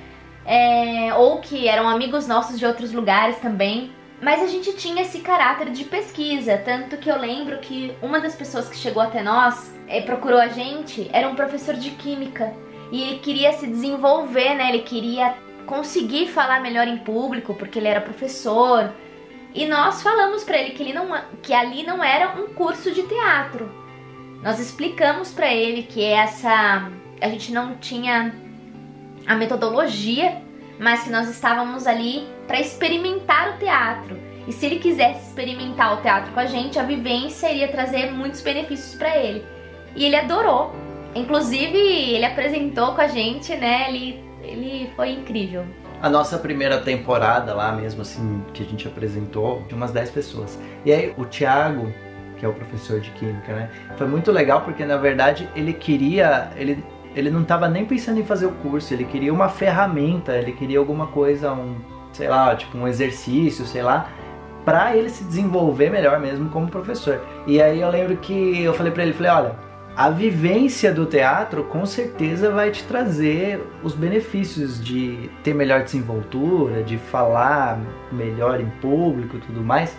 é, 0.45 1.13
ou 1.15 1.39
que 1.39 1.67
eram 1.67 1.87
amigos 1.87 2.27
nossos 2.27 2.59
de 2.59 2.65
outros 2.65 2.91
lugares 2.91 3.37
também. 3.39 3.91
Mas 4.21 4.41
a 4.41 4.47
gente 4.47 4.73
tinha 4.73 5.01
esse 5.01 5.19
caráter 5.19 5.69
de 5.71 5.83
pesquisa, 5.83 6.57
tanto 6.57 6.97
que 6.97 7.09
eu 7.09 7.17
lembro 7.19 7.57
que 7.59 7.93
uma 8.01 8.19
das 8.21 8.35
pessoas 8.35 8.69
que 8.69 8.75
chegou 8.77 9.01
até 9.03 9.21
nós 9.21 9.73
é, 9.87 10.01
procurou 10.01 10.39
a 10.39 10.47
gente 10.47 11.09
era 11.11 11.27
um 11.27 11.35
professor 11.35 11.75
de 11.75 11.91
química 11.91 12.53
e 12.91 13.01
ele 13.03 13.19
queria 13.19 13.51
se 13.53 13.67
desenvolver, 13.67 14.55
né? 14.55 14.69
Ele 14.69 14.83
queria 14.83 15.35
conseguir 15.65 16.27
falar 16.27 16.61
melhor 16.61 16.87
em 16.87 16.97
público 16.97 17.53
porque 17.53 17.79
ele 17.79 17.87
era 17.87 17.99
professor. 17.99 18.93
E 19.53 19.65
nós 19.65 20.01
falamos 20.01 20.43
para 20.43 20.57
ele 20.57 20.71
que, 20.71 20.81
ele 20.83 20.93
não, 20.93 21.09
que 21.41 21.53
ali 21.53 21.83
não 21.83 22.03
era 22.03 22.29
um 22.41 22.53
curso 22.53 22.91
de 22.91 23.03
teatro. 23.03 23.69
Nós 24.43 24.59
explicamos 24.59 25.31
para 25.31 25.53
ele 25.53 25.83
que 25.83 26.03
essa 26.03 26.91
a 27.21 27.29
gente 27.29 27.53
não 27.53 27.77
tinha 27.77 28.35
a 29.25 29.35
metodologia, 29.35 30.41
mas 30.77 31.03
que 31.03 31.09
nós 31.09 31.29
estávamos 31.29 31.87
ali 31.87 32.27
para 32.45 32.59
experimentar 32.59 33.55
o 33.55 33.57
teatro. 33.57 34.19
E 34.45 34.51
se 34.51 34.65
ele 34.65 34.79
quisesse 34.79 35.29
experimentar 35.29 35.97
o 35.97 36.01
teatro 36.01 36.33
com 36.33 36.39
a 36.41 36.45
gente, 36.45 36.77
a 36.77 36.83
vivência 36.83 37.49
iria 37.49 37.69
trazer 37.69 38.11
muitos 38.11 38.41
benefícios 38.41 38.95
para 38.95 39.17
ele. 39.17 39.45
E 39.95 40.03
ele 40.03 40.17
adorou. 40.17 40.73
Inclusive, 41.15 41.77
ele 41.77 42.25
apresentou 42.25 42.93
com 42.93 42.99
a 42.99 43.07
gente, 43.07 43.55
né? 43.55 43.87
Ele, 43.87 44.21
ele 44.41 44.91
foi 44.97 45.11
incrível. 45.11 45.65
A 46.01 46.09
nossa 46.09 46.37
primeira 46.37 46.81
temporada 46.81 47.53
lá 47.53 47.71
mesmo, 47.71 48.01
assim, 48.01 48.43
que 48.53 48.61
a 48.61 48.65
gente 48.65 48.85
apresentou, 48.85 49.61
de 49.69 49.73
umas 49.73 49.91
10 49.91 50.09
pessoas. 50.09 50.59
E 50.83 50.91
aí, 50.91 51.13
o 51.17 51.23
Thiago, 51.23 51.93
que 52.43 52.45
é 52.45 52.49
o 52.49 52.53
professor 52.53 52.99
de 52.99 53.09
química, 53.11 53.53
né? 53.53 53.69
Foi 53.97 54.05
muito 54.05 54.29
legal 54.29 54.61
porque, 54.61 54.83
na 54.83 54.97
verdade, 54.97 55.47
ele 55.55 55.71
queria. 55.71 56.49
Ele, 56.57 56.83
ele 57.15 57.29
não 57.29 57.41
estava 57.41 57.69
nem 57.69 57.85
pensando 57.85 58.19
em 58.19 58.25
fazer 58.25 58.47
o 58.47 58.51
curso, 58.51 58.93
ele 58.93 59.05
queria 59.05 59.31
uma 59.31 59.47
ferramenta, 59.47 60.35
ele 60.35 60.51
queria 60.51 60.77
alguma 60.77 61.07
coisa, 61.07 61.53
um, 61.53 61.75
sei 62.11 62.27
lá, 62.27 62.53
tipo 62.55 62.77
um 62.77 62.87
exercício, 62.87 63.65
sei 63.65 63.81
lá, 63.81 64.09
para 64.65 64.97
ele 64.97 65.09
se 65.09 65.23
desenvolver 65.23 65.89
melhor 65.89 66.19
mesmo 66.19 66.49
como 66.49 66.67
professor. 66.67 67.21
E 67.47 67.61
aí 67.61 67.79
eu 67.79 67.89
lembro 67.89 68.17
que 68.17 68.61
eu 68.61 68.73
falei 68.73 68.91
para 68.91 69.03
ele, 69.03 69.13
falei, 69.13 69.31
olha, 69.31 69.55
a 69.95 70.09
vivência 70.09 70.91
do 70.91 71.05
teatro 71.05 71.63
com 71.65 71.85
certeza 71.85 72.49
vai 72.49 72.71
te 72.71 72.83
trazer 72.83 73.63
os 73.83 73.93
benefícios 73.93 74.83
de 74.83 75.29
ter 75.43 75.53
melhor 75.53 75.83
desenvoltura, 75.83 76.83
de 76.83 76.97
falar 76.97 77.79
melhor 78.11 78.59
em 78.59 78.69
público 78.81 79.37
e 79.37 79.39
tudo 79.39 79.61
mais, 79.61 79.95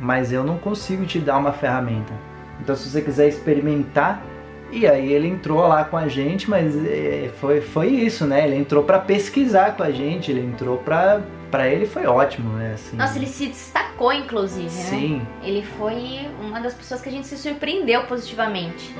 mas 0.00 0.32
eu 0.32 0.44
não 0.44 0.58
consigo 0.58 1.04
te 1.04 1.18
dar 1.18 1.38
uma 1.38 1.52
ferramenta. 1.52 2.12
Então, 2.60 2.76
se 2.76 2.88
você 2.88 3.00
quiser 3.00 3.28
experimentar, 3.28 4.22
e 4.70 4.86
aí 4.86 5.12
ele 5.12 5.28
entrou 5.28 5.66
lá 5.66 5.84
com 5.84 5.96
a 5.96 6.08
gente, 6.08 6.48
mas 6.48 6.74
é, 6.86 7.30
foi, 7.40 7.60
foi 7.60 7.88
isso, 7.88 8.26
né? 8.26 8.46
Ele 8.46 8.56
entrou 8.56 8.84
para 8.84 8.98
pesquisar 8.98 9.76
com 9.76 9.82
a 9.82 9.90
gente, 9.90 10.30
ele 10.30 10.40
entrou 10.40 10.78
para 10.78 11.20
para 11.50 11.68
ele 11.68 11.84
foi 11.84 12.06
ótimo, 12.06 12.54
né? 12.54 12.72
Assim, 12.72 12.96
Nossa, 12.96 13.18
ele 13.18 13.26
se 13.26 13.46
destacou, 13.46 14.10
inclusive, 14.10 14.64
né? 14.64 14.70
Sim. 14.70 15.26
Ele 15.42 15.62
foi 15.62 16.26
uma 16.40 16.58
das 16.58 16.72
pessoas 16.72 17.02
que 17.02 17.10
a 17.10 17.12
gente 17.12 17.26
se 17.26 17.36
surpreendeu 17.36 18.04
positivamente. 18.04 18.94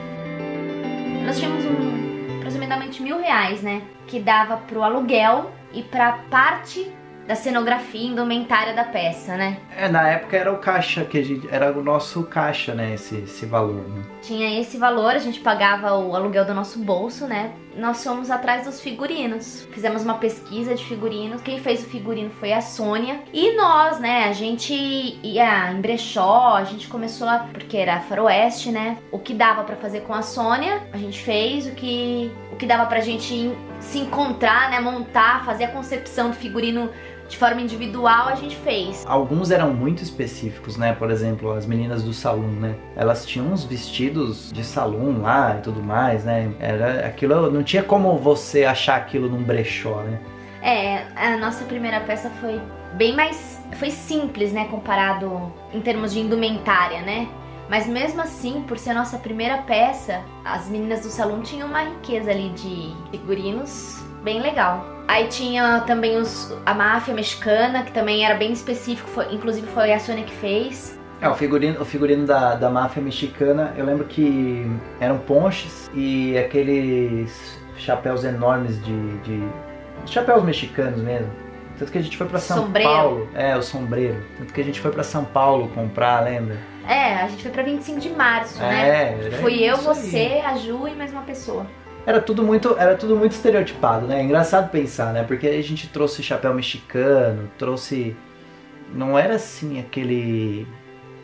Nós 1.24 1.38
tínhamos 1.38 1.64
um, 1.64 2.36
aproximadamente 2.36 3.02
mil 3.02 3.18
reais, 3.18 3.62
né? 3.62 3.80
Que 4.06 4.20
dava 4.20 4.58
pro 4.58 4.82
aluguel 4.82 5.50
e 5.72 5.82
pra 5.82 6.18
parte 6.30 6.92
da 7.26 7.34
cenografia 7.34 8.08
indumentária 8.08 8.74
da 8.74 8.84
peça, 8.84 9.36
né? 9.36 9.58
É, 9.76 9.88
na 9.88 10.08
época 10.08 10.36
era 10.36 10.52
o 10.52 10.58
caixa, 10.58 11.04
que 11.04 11.18
a 11.18 11.24
gente, 11.24 11.48
era 11.50 11.72
o 11.72 11.82
nosso 11.82 12.22
caixa, 12.24 12.74
né? 12.74 12.94
Esse, 12.94 13.16
esse 13.16 13.46
valor, 13.46 13.88
né? 13.88 14.02
Tinha 14.22 14.60
esse 14.60 14.76
valor, 14.76 15.14
a 15.14 15.18
gente 15.18 15.40
pagava 15.40 15.96
o 15.96 16.14
aluguel 16.14 16.44
do 16.44 16.54
nosso 16.54 16.78
bolso, 16.78 17.26
né? 17.26 17.52
Nós 17.76 18.04
fomos 18.04 18.30
atrás 18.30 18.66
dos 18.66 18.80
figurinos. 18.80 19.66
Fizemos 19.72 20.02
uma 20.02 20.14
pesquisa 20.14 20.74
de 20.74 20.84
figurinos. 20.84 21.40
Quem 21.40 21.58
fez 21.58 21.82
o 21.82 21.86
figurino 21.86 22.30
foi 22.30 22.52
a 22.52 22.60
Sônia. 22.60 23.20
E 23.32 23.56
nós, 23.56 23.98
né? 23.98 24.24
A 24.28 24.32
gente 24.32 24.74
ia 25.22 25.72
em 25.72 25.80
brechó, 25.80 26.56
a 26.56 26.64
gente 26.64 26.86
começou 26.88 27.26
lá, 27.26 27.48
porque 27.52 27.76
era 27.76 28.00
faroeste, 28.00 28.70
né? 28.70 28.98
O 29.10 29.18
que 29.18 29.32
dava 29.32 29.64
para 29.64 29.76
fazer 29.76 30.02
com 30.02 30.12
a 30.12 30.22
Sônia, 30.22 30.82
a 30.92 30.98
gente 30.98 31.22
fez. 31.22 31.66
O 31.66 31.72
que, 31.72 32.30
o 32.52 32.56
que 32.56 32.66
dava 32.66 32.84
pra 32.86 33.00
gente 33.00 33.50
se 33.82 33.98
encontrar, 33.98 34.70
né? 34.70 34.80
Montar, 34.80 35.44
fazer 35.44 35.64
a 35.64 35.68
concepção 35.68 36.30
do 36.30 36.36
figurino 36.36 36.90
de 37.28 37.36
forma 37.38 37.60
individual 37.60 38.28
a 38.28 38.34
gente 38.34 38.56
fez. 38.56 39.04
Alguns 39.06 39.50
eram 39.50 39.72
muito 39.72 40.02
específicos, 40.02 40.76
né? 40.76 40.92
Por 40.92 41.10
exemplo, 41.10 41.52
as 41.52 41.66
meninas 41.66 42.02
do 42.02 42.12
salão, 42.12 42.48
né? 42.48 42.74
Elas 42.94 43.24
tinham 43.24 43.46
uns 43.46 43.64
vestidos 43.64 44.52
de 44.52 44.62
salão 44.64 45.22
lá 45.22 45.56
e 45.58 45.62
tudo 45.62 45.82
mais, 45.82 46.24
né? 46.24 46.52
Era 46.60 47.06
aquilo, 47.06 47.50
não 47.50 47.62
tinha 47.62 47.82
como 47.82 48.16
você 48.18 48.64
achar 48.64 48.96
aquilo 48.96 49.28
num 49.28 49.42
brechó, 49.42 50.02
né? 50.02 50.18
É, 50.62 51.06
a 51.16 51.36
nossa 51.38 51.64
primeira 51.64 52.00
peça 52.00 52.30
foi 52.40 52.60
bem 52.94 53.16
mais 53.16 53.60
foi 53.76 53.90
simples, 53.90 54.52
né, 54.52 54.66
comparado 54.66 55.52
em 55.72 55.80
termos 55.80 56.12
de 56.12 56.20
indumentária, 56.20 57.00
né? 57.00 57.26
Mas 57.68 57.86
mesmo 57.86 58.20
assim, 58.20 58.62
por 58.66 58.78
ser 58.78 58.90
a 58.90 58.94
nossa 58.94 59.18
primeira 59.18 59.58
peça, 59.58 60.20
as 60.44 60.68
meninas 60.68 61.00
do 61.00 61.08
salão 61.08 61.40
tinham 61.40 61.68
uma 61.68 61.82
riqueza 61.82 62.30
ali 62.30 62.50
de 62.50 62.94
figurinos 63.10 64.02
bem 64.22 64.40
legal. 64.40 64.86
Aí 65.08 65.26
tinha 65.28 65.80
também 65.80 66.16
os, 66.16 66.56
a 66.64 66.74
máfia 66.74 67.12
mexicana, 67.14 67.82
que 67.82 67.92
também 67.92 68.24
era 68.24 68.34
bem 68.34 68.52
específico, 68.52 69.08
foi, 69.08 69.32
inclusive 69.32 69.66
foi 69.68 69.92
a 69.92 69.98
Sônia 69.98 70.24
que 70.24 70.34
fez. 70.34 70.98
É, 71.20 71.28
o 71.28 71.34
figurino, 71.34 71.80
o 71.80 71.84
figurino 71.84 72.26
da, 72.26 72.54
da 72.54 72.68
máfia 72.68 73.02
mexicana, 73.02 73.72
eu 73.76 73.84
lembro 73.84 74.04
que 74.06 74.66
eram 75.00 75.18
ponches 75.18 75.90
e 75.94 76.36
aqueles 76.36 77.60
chapéus 77.76 78.24
enormes 78.24 78.82
de, 78.84 79.18
de 79.18 79.48
chapéus 80.06 80.42
mexicanos 80.42 81.00
mesmo. 81.00 81.30
Tanto 81.78 81.92
que 81.92 81.98
a 81.98 82.02
gente 82.02 82.16
foi 82.16 82.26
para 82.26 82.38
São 82.38 82.64
Sombreiro. 82.64 82.90
Paulo. 82.90 83.28
É, 83.34 83.56
o 83.56 83.62
sombreiro. 83.62 84.22
Tanto 84.38 84.52
que 84.52 84.60
a 84.60 84.64
gente 84.64 84.80
foi 84.80 84.90
para 84.90 85.02
São 85.02 85.24
Paulo 85.24 85.68
comprar, 85.68 86.24
lembra? 86.24 86.56
É, 86.88 87.14
a 87.14 87.28
gente 87.28 87.42
foi 87.42 87.52
pra 87.52 87.62
25 87.62 88.00
de 88.00 88.10
março, 88.10 88.60
É, 88.62 89.14
né? 89.16 89.30
Fui 89.40 89.54
eu, 89.62 89.76
isso 89.76 89.88
aí. 89.90 89.96
você, 89.96 90.42
a 90.44 90.56
Ju 90.56 90.88
e 90.88 90.94
mais 90.94 91.12
uma 91.12 91.22
pessoa. 91.22 91.66
Era 92.04 92.20
tudo 92.20 92.42
muito, 92.42 92.76
era 92.76 92.96
tudo 92.96 93.14
muito 93.14 93.32
estereotipado, 93.32 94.06
né? 94.06 94.18
É 94.20 94.22
engraçado 94.24 94.70
pensar, 94.70 95.12
né? 95.12 95.22
Porque 95.22 95.46
a 95.46 95.62
gente 95.62 95.88
trouxe 95.88 96.22
chapéu 96.22 96.52
mexicano, 96.52 97.48
trouxe 97.56 98.16
não 98.92 99.16
era 99.18 99.36
assim 99.36 99.78
aquele 99.78 100.66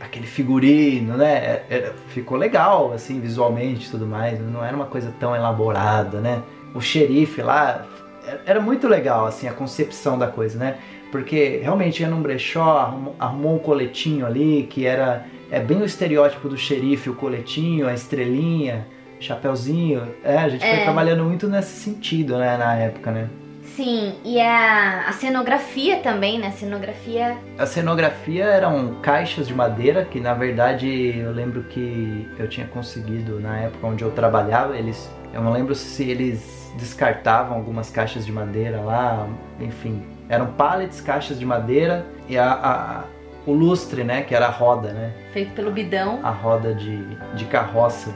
aquele 0.01 0.27
figurino, 0.29 1.17
né? 1.17 1.63
Era- 1.69 1.93
ficou 2.11 2.39
legal 2.39 2.93
assim 2.93 3.19
visualmente 3.21 3.89
e 3.89 3.91
tudo 3.91 4.07
mais, 4.07 4.39
não 4.41 4.65
era 4.65 4.77
uma 4.77 4.87
coisa 4.87 5.13
tão 5.19 5.35
elaborada, 5.35 6.21
né? 6.21 6.41
O 6.73 6.81
xerife 6.81 7.43
lá 7.43 7.85
era- 8.25 8.41
era 8.47 8.61
muito 8.61 8.87
legal 8.87 9.27
assim 9.27 9.49
a 9.49 9.53
concepção 9.53 10.17
da 10.17 10.29
coisa, 10.29 10.57
né? 10.57 10.77
Porque 11.11 11.59
realmente 11.61 12.01
ia 12.03 12.09
num 12.09 12.23
brechó, 12.23 12.79
arrumou, 12.79 13.17
arrumou 13.19 13.57
um 13.57 13.59
coletinho 13.59 14.25
ali 14.25 14.69
que 14.71 14.87
era 14.87 15.27
é 15.51 15.61
bem 15.61 15.81
o 15.81 15.85
estereótipo 15.85 16.49
do 16.49 16.57
xerife, 16.57 17.09
o 17.11 17.15
coletinho, 17.15 17.89
a 17.89 17.95
estrelinha, 17.95 18.87
chapeuzinho. 19.21 20.03
É, 20.25 20.37
a 20.39 20.49
gente 20.49 20.61
foi 20.61 20.79
É. 20.79 20.85
trabalhando 20.85 21.25
muito 21.25 21.49
nesse 21.49 21.81
sentido, 21.81 22.39
né, 22.39 22.57
na 22.57 22.75
época, 22.75 23.11
né? 23.11 23.29
Sim, 23.77 24.15
e 24.25 24.41
a, 24.41 25.05
a 25.09 25.13
cenografia 25.13 25.99
também, 25.99 26.39
né? 26.41 26.49
A 26.49 26.53
cenografia 26.53 27.37
A 27.57 27.65
cenografia 27.67 28.45
eram 28.45 28.97
caixas 29.03 29.47
de 29.47 29.55
madeira 29.55 30.05
que 30.05 30.19
na 30.19 30.35
verdade 30.35 31.17
eu 31.17 31.31
lembro 31.31 31.63
que 31.65 32.27
eu 32.39 32.49
tinha 32.49 32.67
conseguido 32.67 33.39
na 33.39 33.57
época 33.61 33.87
onde 33.87 34.03
eu 34.03 34.11
trabalhava, 34.11 34.77
eles 34.77 35.09
eu 35.33 35.43
não 35.43 35.53
lembro 35.53 35.75
se 35.77 36.03
eles 36.11 36.73
descartavam 36.77 37.57
algumas 37.57 37.89
caixas 37.91 38.25
de 38.27 38.33
madeira 38.33 38.81
lá, 38.81 39.29
enfim, 39.61 40.03
eram 40.29 40.47
pallets, 40.47 41.01
caixas 41.01 41.39
de 41.39 41.45
madeira 41.47 42.05
e 42.29 42.37
a, 42.37 42.51
a- 42.53 43.05
o 43.51 43.55
lustre, 43.55 44.05
né, 44.05 44.23
que 44.23 44.35
era 44.35 44.47
a 44.47 44.51
roda, 44.51 44.93
né? 44.93 45.13
feita 45.33 45.53
pelo 45.53 45.71
bidão. 45.71 46.21
a 46.23 46.31
roda 46.31 46.75
de, 46.75 47.03
de 47.35 47.45
carroça. 47.47 48.15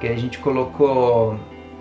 Que 0.00 0.08
a 0.08 0.16
gente 0.16 0.38
colocou 0.38 1.38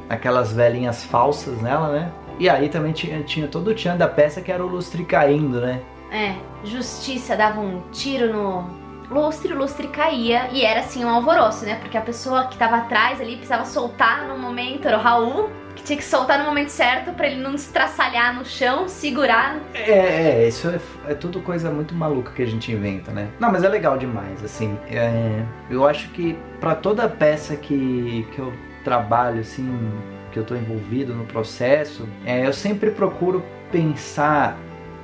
aquelas 0.10 0.54
velhinhas 0.54 1.04
falsas 1.04 1.62
nela, 1.62 1.90
né? 1.90 2.12
E 2.40 2.50
aí 2.50 2.70
também 2.70 2.92
tinha, 2.92 3.22
tinha 3.24 3.48
todo 3.48 3.70
o 3.70 3.74
tchan 3.74 3.96
da 3.96 4.08
peça 4.08 4.42
que 4.42 4.52
era 4.52 4.64
o 4.64 4.68
lustre 4.68 5.04
caindo, 5.06 5.62
né? 5.62 5.82
É, 6.12 6.36
justiça 6.64 7.36
dava 7.36 7.60
um 7.60 7.82
tiro 7.92 8.32
no 8.32 8.84
lustre, 9.10 9.54
o 9.54 9.58
lustre 9.58 9.88
caía 9.88 10.50
e 10.52 10.64
era 10.64 10.82
assim 10.82 11.04
um 11.04 11.10
alvoroço, 11.10 11.66
né? 11.66 11.76
Porque 11.76 11.98
a 11.98 12.02
pessoa 12.02 12.48
que 12.48 12.58
tava 12.58 12.78
atrás 12.78 13.20
ali 13.22 13.36
precisava 13.36 13.66
soltar 13.66 14.28
no 14.28 14.38
momento, 14.38 14.88
era 14.88 14.98
o 14.98 15.02
Raul, 15.02 15.50
que 15.76 15.84
tinha 15.84 15.98
que 15.98 16.04
soltar 16.04 16.40
no 16.40 16.46
momento 16.46 16.70
certo 16.70 17.12
pra 17.14 17.28
ele 17.28 17.42
não 17.42 17.56
estraçalhar 17.56 18.36
no 18.36 18.46
chão, 18.46 18.88
segurar. 18.88 19.60
É, 19.74 20.44
é, 20.44 20.48
isso 20.48 20.68
é, 20.70 20.80
é 21.12 21.14
tudo 21.14 21.40
coisa 21.42 21.72
muito 21.72 21.94
maluca 21.94 22.32
que 22.32 22.42
a 22.42 22.48
gente 22.48 22.72
inventa, 22.72 23.12
né? 23.12 23.28
Não, 23.40 23.52
mas 23.52 23.64
é 23.64 23.70
legal 23.70 23.98
demais, 23.98 24.44
assim. 24.44 24.78
é, 24.90 25.44
eu 25.70 25.88
acho 25.88 26.10
que 26.10 26.38
pra 26.60 26.76
toda 26.76 27.08
peça 27.08 27.56
que, 27.56 28.28
que 28.34 28.40
eu 28.40 28.54
trabalho, 28.84 29.42
assim, 29.42 29.92
que 30.32 30.40
eu 30.40 30.44
tô 30.44 30.56
envolvido 30.56 31.14
no 31.14 31.26
processo, 31.26 32.08
é, 32.26 32.46
eu 32.46 32.54
sempre 32.54 32.92
procuro 32.92 33.44
pensar 33.72 34.58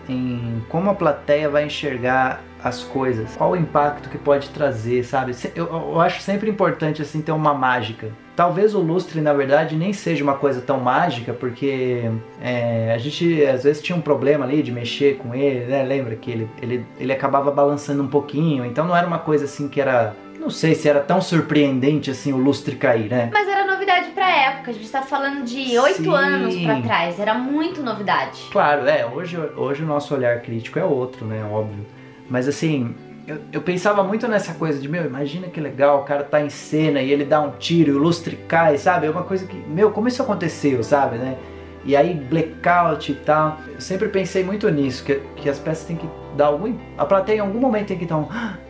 em 0.07 0.63
como 0.69 0.89
a 0.89 0.95
plateia 0.95 1.49
vai 1.49 1.65
enxergar 1.65 2.41
as 2.63 2.83
coisas, 2.83 3.35
qual 3.37 3.51
o 3.51 3.55
impacto 3.55 4.09
que 4.09 4.17
pode 4.17 4.49
trazer, 4.49 5.03
sabe? 5.03 5.33
Eu, 5.55 5.67
eu 5.67 6.01
acho 6.01 6.21
sempre 6.21 6.49
importante, 6.49 7.01
assim, 7.01 7.21
ter 7.21 7.31
uma 7.31 7.53
mágica. 7.53 8.11
Talvez 8.39 8.73
o 8.73 8.79
lustre, 8.79 9.19
na 9.19 9.33
verdade, 9.33 9.75
nem 9.75 9.91
seja 9.91 10.23
uma 10.23 10.35
coisa 10.35 10.61
tão 10.61 10.79
mágica, 10.79 11.33
porque 11.33 12.09
é, 12.41 12.93
a 12.95 12.97
gente 12.97 13.45
às 13.45 13.65
vezes 13.65 13.81
tinha 13.81 13.97
um 13.97 13.99
problema 13.99 14.45
ali 14.45 14.63
de 14.63 14.71
mexer 14.71 15.17
com 15.17 15.35
ele, 15.35 15.65
né? 15.65 15.83
Lembra 15.83 16.15
que 16.15 16.31
ele, 16.31 16.49
ele, 16.61 16.85
ele 16.97 17.11
acabava 17.11 17.51
balançando 17.51 18.01
um 18.01 18.07
pouquinho, 18.07 18.63
então 18.63 18.87
não 18.87 18.95
era 18.95 19.05
uma 19.05 19.19
coisa 19.19 19.43
assim 19.43 19.67
que 19.67 19.81
era. 19.81 20.15
Não 20.39 20.49
sei 20.49 20.73
se 20.73 20.87
era 20.87 21.01
tão 21.01 21.19
surpreendente 21.19 22.09
assim 22.09 22.31
o 22.31 22.37
lustre 22.37 22.77
cair, 22.77 23.09
né? 23.09 23.29
Mas 23.33 23.45
era 23.45 23.65
novidade 23.69 24.11
pra 24.11 24.29
época, 24.29 24.71
a 24.71 24.73
gente 24.73 24.89
tá 24.89 25.01
falando 25.01 25.43
de 25.43 25.77
oito 25.77 26.09
anos 26.09 26.55
pra 26.61 26.81
trás, 26.81 27.19
era 27.19 27.33
muito 27.33 27.83
novidade. 27.83 28.39
Claro, 28.53 28.87
é, 28.87 29.05
hoje, 29.05 29.37
hoje 29.57 29.83
o 29.83 29.85
nosso 29.85 30.15
olhar 30.15 30.41
crítico 30.41 30.79
é 30.79 30.83
outro, 30.85 31.25
né? 31.25 31.43
Óbvio. 31.43 31.85
Mas 32.29 32.47
assim, 32.47 32.95
eu, 33.29 33.39
eu, 33.51 33.61
pensava 33.61 34.03
muito 34.03 34.27
nessa 34.27 34.55
coisa 34.55 34.79
de, 34.79 34.89
meu, 34.89 35.05
imagina 35.05 35.47
que 35.47 35.61
legal, 35.61 36.01
o 36.01 36.03
cara 36.03 36.23
tá 36.23 36.41
em 36.41 36.49
cena 36.49 36.99
e 36.99 37.11
ele 37.11 37.23
dá 37.23 37.39
um 37.39 37.51
tiro 37.51 37.91
e 37.91 37.93
o 37.93 37.99
lustre 37.99 38.35
cai, 38.47 38.75
sabe? 38.77 39.05
É 39.05 39.09
uma 39.09 39.23
coisa 39.23 39.45
que, 39.45 39.55
meu, 39.55 39.91
como 39.91 40.07
isso 40.07 40.23
aconteceu, 40.23 40.81
sabe, 40.83 41.19
né? 41.19 41.37
E 41.85 41.95
aí 41.95 42.15
blackout 42.15 43.11
e 43.11 43.15
tal. 43.15 43.59
Eu 43.67 43.79
sempre 43.79 44.07
pensei 44.09 44.43
muito 44.43 44.67
nisso, 44.69 45.03
que, 45.03 45.21
que 45.35 45.47
as 45.47 45.59
peças 45.59 45.85
têm 45.85 45.95
que 45.95 46.09
dar 46.35 46.47
algum. 46.47 46.75
A 46.97 47.05
plateia 47.05 47.37
em 47.37 47.41
algum 47.41 47.59
momento 47.59 47.89
tem 47.89 47.97
que 47.99 48.05
dar 48.05 48.17
um. 48.17 48.27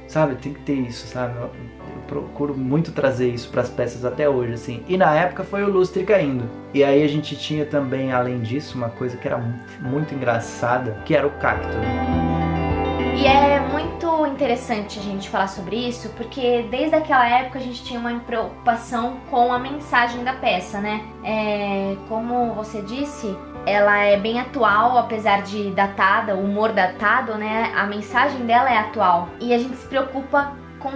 Sabe? 0.07 0.35
Tem 0.35 0.53
que 0.53 0.59
ter 0.61 0.73
isso, 0.73 1.07
sabe? 1.07 1.37
Eu, 1.37 1.43
eu 1.43 2.01
procuro 2.07 2.53
muito 2.53 2.91
trazer 2.91 3.29
isso 3.29 3.49
para 3.49 3.61
as 3.61 3.69
peças 3.69 4.03
até 4.03 4.27
hoje, 4.27 4.53
assim. 4.53 4.83
E 4.89 4.97
na 4.97 5.15
época 5.15 5.43
foi 5.43 5.63
o 5.63 5.69
lustre 5.69 6.03
caindo. 6.03 6.43
E 6.73 6.83
aí 6.83 7.01
a 7.01 7.07
gente 7.07 7.35
tinha 7.37 7.65
também, 7.65 8.11
além 8.11 8.41
disso, 8.41 8.77
uma 8.77 8.89
coisa 8.89 9.15
que 9.15 9.27
era 9.27 9.37
muito 9.79 10.13
engraçada, 10.13 10.97
que 11.05 11.15
era 11.15 11.25
o 11.25 11.31
cacto. 11.39 11.77
Né? 11.77 12.19
E 13.15 13.25
é 13.25 13.68
muito 13.79 14.25
interessante 14.27 14.99
a 14.99 15.01
gente 15.01 15.29
falar 15.29 15.47
sobre 15.47 15.75
isso, 15.75 16.09
porque 16.17 16.67
desde 16.69 16.95
aquela 16.95 17.27
época 17.27 17.59
a 17.59 17.61
gente 17.61 17.83
tinha 17.83 17.99
uma 17.99 18.19
preocupação 18.19 19.17
com 19.29 19.53
a 19.53 19.59
mensagem 19.59 20.23
da 20.23 20.33
peça, 20.33 20.81
né? 20.81 21.01
É, 21.23 21.95
como 22.09 22.53
você 22.53 22.81
disse, 22.81 23.33
ela 23.65 23.97
é 23.99 24.17
bem 24.17 24.39
atual, 24.39 24.97
apesar 24.97 25.43
de 25.43 25.71
datada, 25.71 26.35
o 26.35 26.43
humor 26.43 26.73
datado, 26.73 27.35
né? 27.35 27.71
A 27.75 27.85
mensagem 27.85 28.45
dela 28.45 28.69
é 28.69 28.77
atual. 28.77 29.29
E 29.39 29.53
a 29.53 29.57
gente 29.57 29.77
se 29.77 29.87
preocupa 29.87 30.53
com 30.79 30.91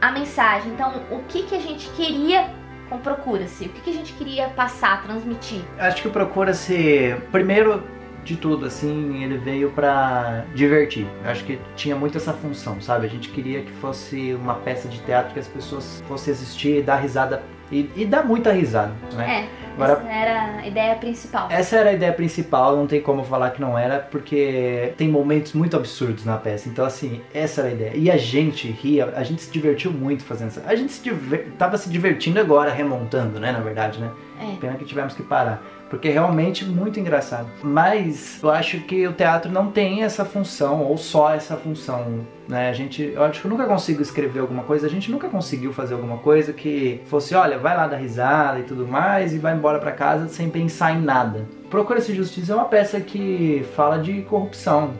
a 0.00 0.10
mensagem. 0.10 0.72
Então, 0.72 0.92
o 1.10 1.20
que, 1.24 1.42
que 1.42 1.54
a 1.54 1.60
gente 1.60 1.88
queria 1.90 2.48
com 2.88 2.98
Procura-se? 2.98 3.66
O 3.66 3.68
que, 3.68 3.80
que 3.80 3.90
a 3.90 3.94
gente 3.94 4.12
queria 4.14 4.48
passar, 4.48 5.02
transmitir? 5.02 5.62
Acho 5.78 6.02
que 6.02 6.08
Procura-se, 6.08 7.16
primeiro, 7.30 7.82
de 8.24 8.36
tudo, 8.36 8.66
assim, 8.66 9.22
ele 9.22 9.38
veio 9.38 9.70
para 9.70 10.44
divertir. 10.54 11.06
Eu 11.22 11.30
acho 11.30 11.44
que 11.44 11.58
tinha 11.76 11.94
muito 11.94 12.16
essa 12.16 12.32
função, 12.32 12.80
sabe? 12.80 13.06
A 13.06 13.10
gente 13.10 13.28
queria 13.28 13.60
que 13.60 13.72
fosse 13.72 14.34
uma 14.34 14.54
peça 14.54 14.88
de 14.88 14.98
teatro 15.00 15.34
que 15.34 15.40
as 15.40 15.48
pessoas 15.48 16.02
fossem 16.08 16.32
assistir, 16.32 16.82
dar 16.82 16.96
risada 16.96 17.42
e, 17.70 17.90
e 17.96 18.04
dar 18.04 18.24
muita 18.24 18.52
risada, 18.52 18.92
né? 19.14 19.48
É. 19.60 19.64
Agora, 19.74 19.92
essa 19.94 20.12
era 20.12 20.56
a 20.58 20.66
ideia 20.66 20.94
principal. 20.94 21.48
Essa 21.50 21.76
era 21.76 21.90
a 21.90 21.92
ideia 21.92 22.12
principal, 22.12 22.76
não 22.76 22.86
tem 22.86 23.00
como 23.00 23.24
falar 23.24 23.50
que 23.50 23.60
não 23.60 23.76
era, 23.76 23.98
porque 23.98 24.94
tem 24.96 25.08
momentos 25.08 25.52
muito 25.52 25.76
absurdos 25.76 26.24
na 26.24 26.36
peça. 26.36 26.68
Então, 26.68 26.84
assim, 26.84 27.20
essa 27.32 27.60
era 27.60 27.70
a 27.70 27.72
ideia. 27.72 27.92
E 27.96 28.10
a 28.10 28.16
gente 28.16 28.70
ria, 28.70 29.12
a 29.16 29.24
gente 29.24 29.42
se 29.42 29.50
divertiu 29.50 29.90
muito 29.90 30.22
fazendo 30.22 30.50
isso. 30.50 30.62
A 30.64 30.76
gente 30.76 30.92
se 30.92 31.02
diver, 31.02 31.48
tava 31.58 31.76
se 31.76 31.90
divertindo 31.90 32.38
agora, 32.38 32.72
remontando, 32.72 33.40
né, 33.40 33.50
na 33.50 33.60
verdade, 33.60 33.98
né? 33.98 34.10
É. 34.40 34.56
Pena 34.60 34.74
que 34.74 34.84
tivemos 34.84 35.14
que 35.14 35.22
parar 35.22 35.60
porque 35.88 36.08
é 36.08 36.12
realmente 36.12 36.64
muito 36.64 36.98
engraçado. 36.98 37.48
Mas 37.62 38.42
eu 38.42 38.50
acho 38.50 38.80
que 38.80 39.06
o 39.06 39.12
teatro 39.12 39.50
não 39.50 39.70
tem 39.70 40.02
essa 40.02 40.24
função, 40.24 40.82
ou 40.82 40.96
só 40.96 41.32
essa 41.32 41.56
função. 41.56 42.26
Né? 42.48 42.68
A 42.68 42.72
gente, 42.72 43.02
eu 43.02 43.22
acho 43.22 43.40
que 43.40 43.46
eu 43.46 43.50
nunca 43.50 43.66
consigo 43.66 44.02
escrever 44.02 44.40
alguma 44.40 44.62
coisa, 44.64 44.86
a 44.86 44.90
gente 44.90 45.10
nunca 45.10 45.28
conseguiu 45.28 45.72
fazer 45.72 45.94
alguma 45.94 46.18
coisa 46.18 46.52
que 46.52 47.00
fosse, 47.06 47.34
olha, 47.34 47.58
vai 47.58 47.76
lá 47.76 47.86
dar 47.86 47.96
risada 47.96 48.58
e 48.60 48.64
tudo 48.64 48.86
mais 48.86 49.32
e 49.32 49.38
vai 49.38 49.54
embora 49.54 49.78
para 49.78 49.92
casa 49.92 50.28
sem 50.28 50.50
pensar 50.50 50.92
em 50.92 51.00
nada. 51.00 51.46
Procura-se 51.70 52.14
Justiça 52.14 52.52
é 52.52 52.56
uma 52.56 52.66
peça 52.66 53.00
que 53.00 53.64
fala 53.74 53.98
de 53.98 54.22
corrupção, 54.22 54.92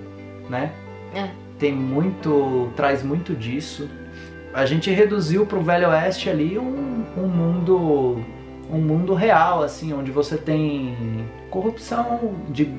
né? 0.48 0.72
É. 1.14 1.28
Tem 1.58 1.72
muito, 1.72 2.70
traz 2.74 3.02
muito 3.02 3.34
disso. 3.34 3.88
A 4.52 4.66
gente 4.66 4.90
reduziu 4.90 5.46
para 5.46 5.58
o 5.58 5.62
Velho 5.62 5.88
Oeste 5.88 6.30
ali 6.30 6.58
um, 6.58 7.04
um 7.16 7.26
mundo 7.26 8.24
um 8.70 8.78
mundo 8.78 9.14
real, 9.14 9.62
assim, 9.62 9.92
onde 9.92 10.10
você 10.10 10.36
tem 10.36 10.96
corrupção 11.50 12.34
de, 12.48 12.70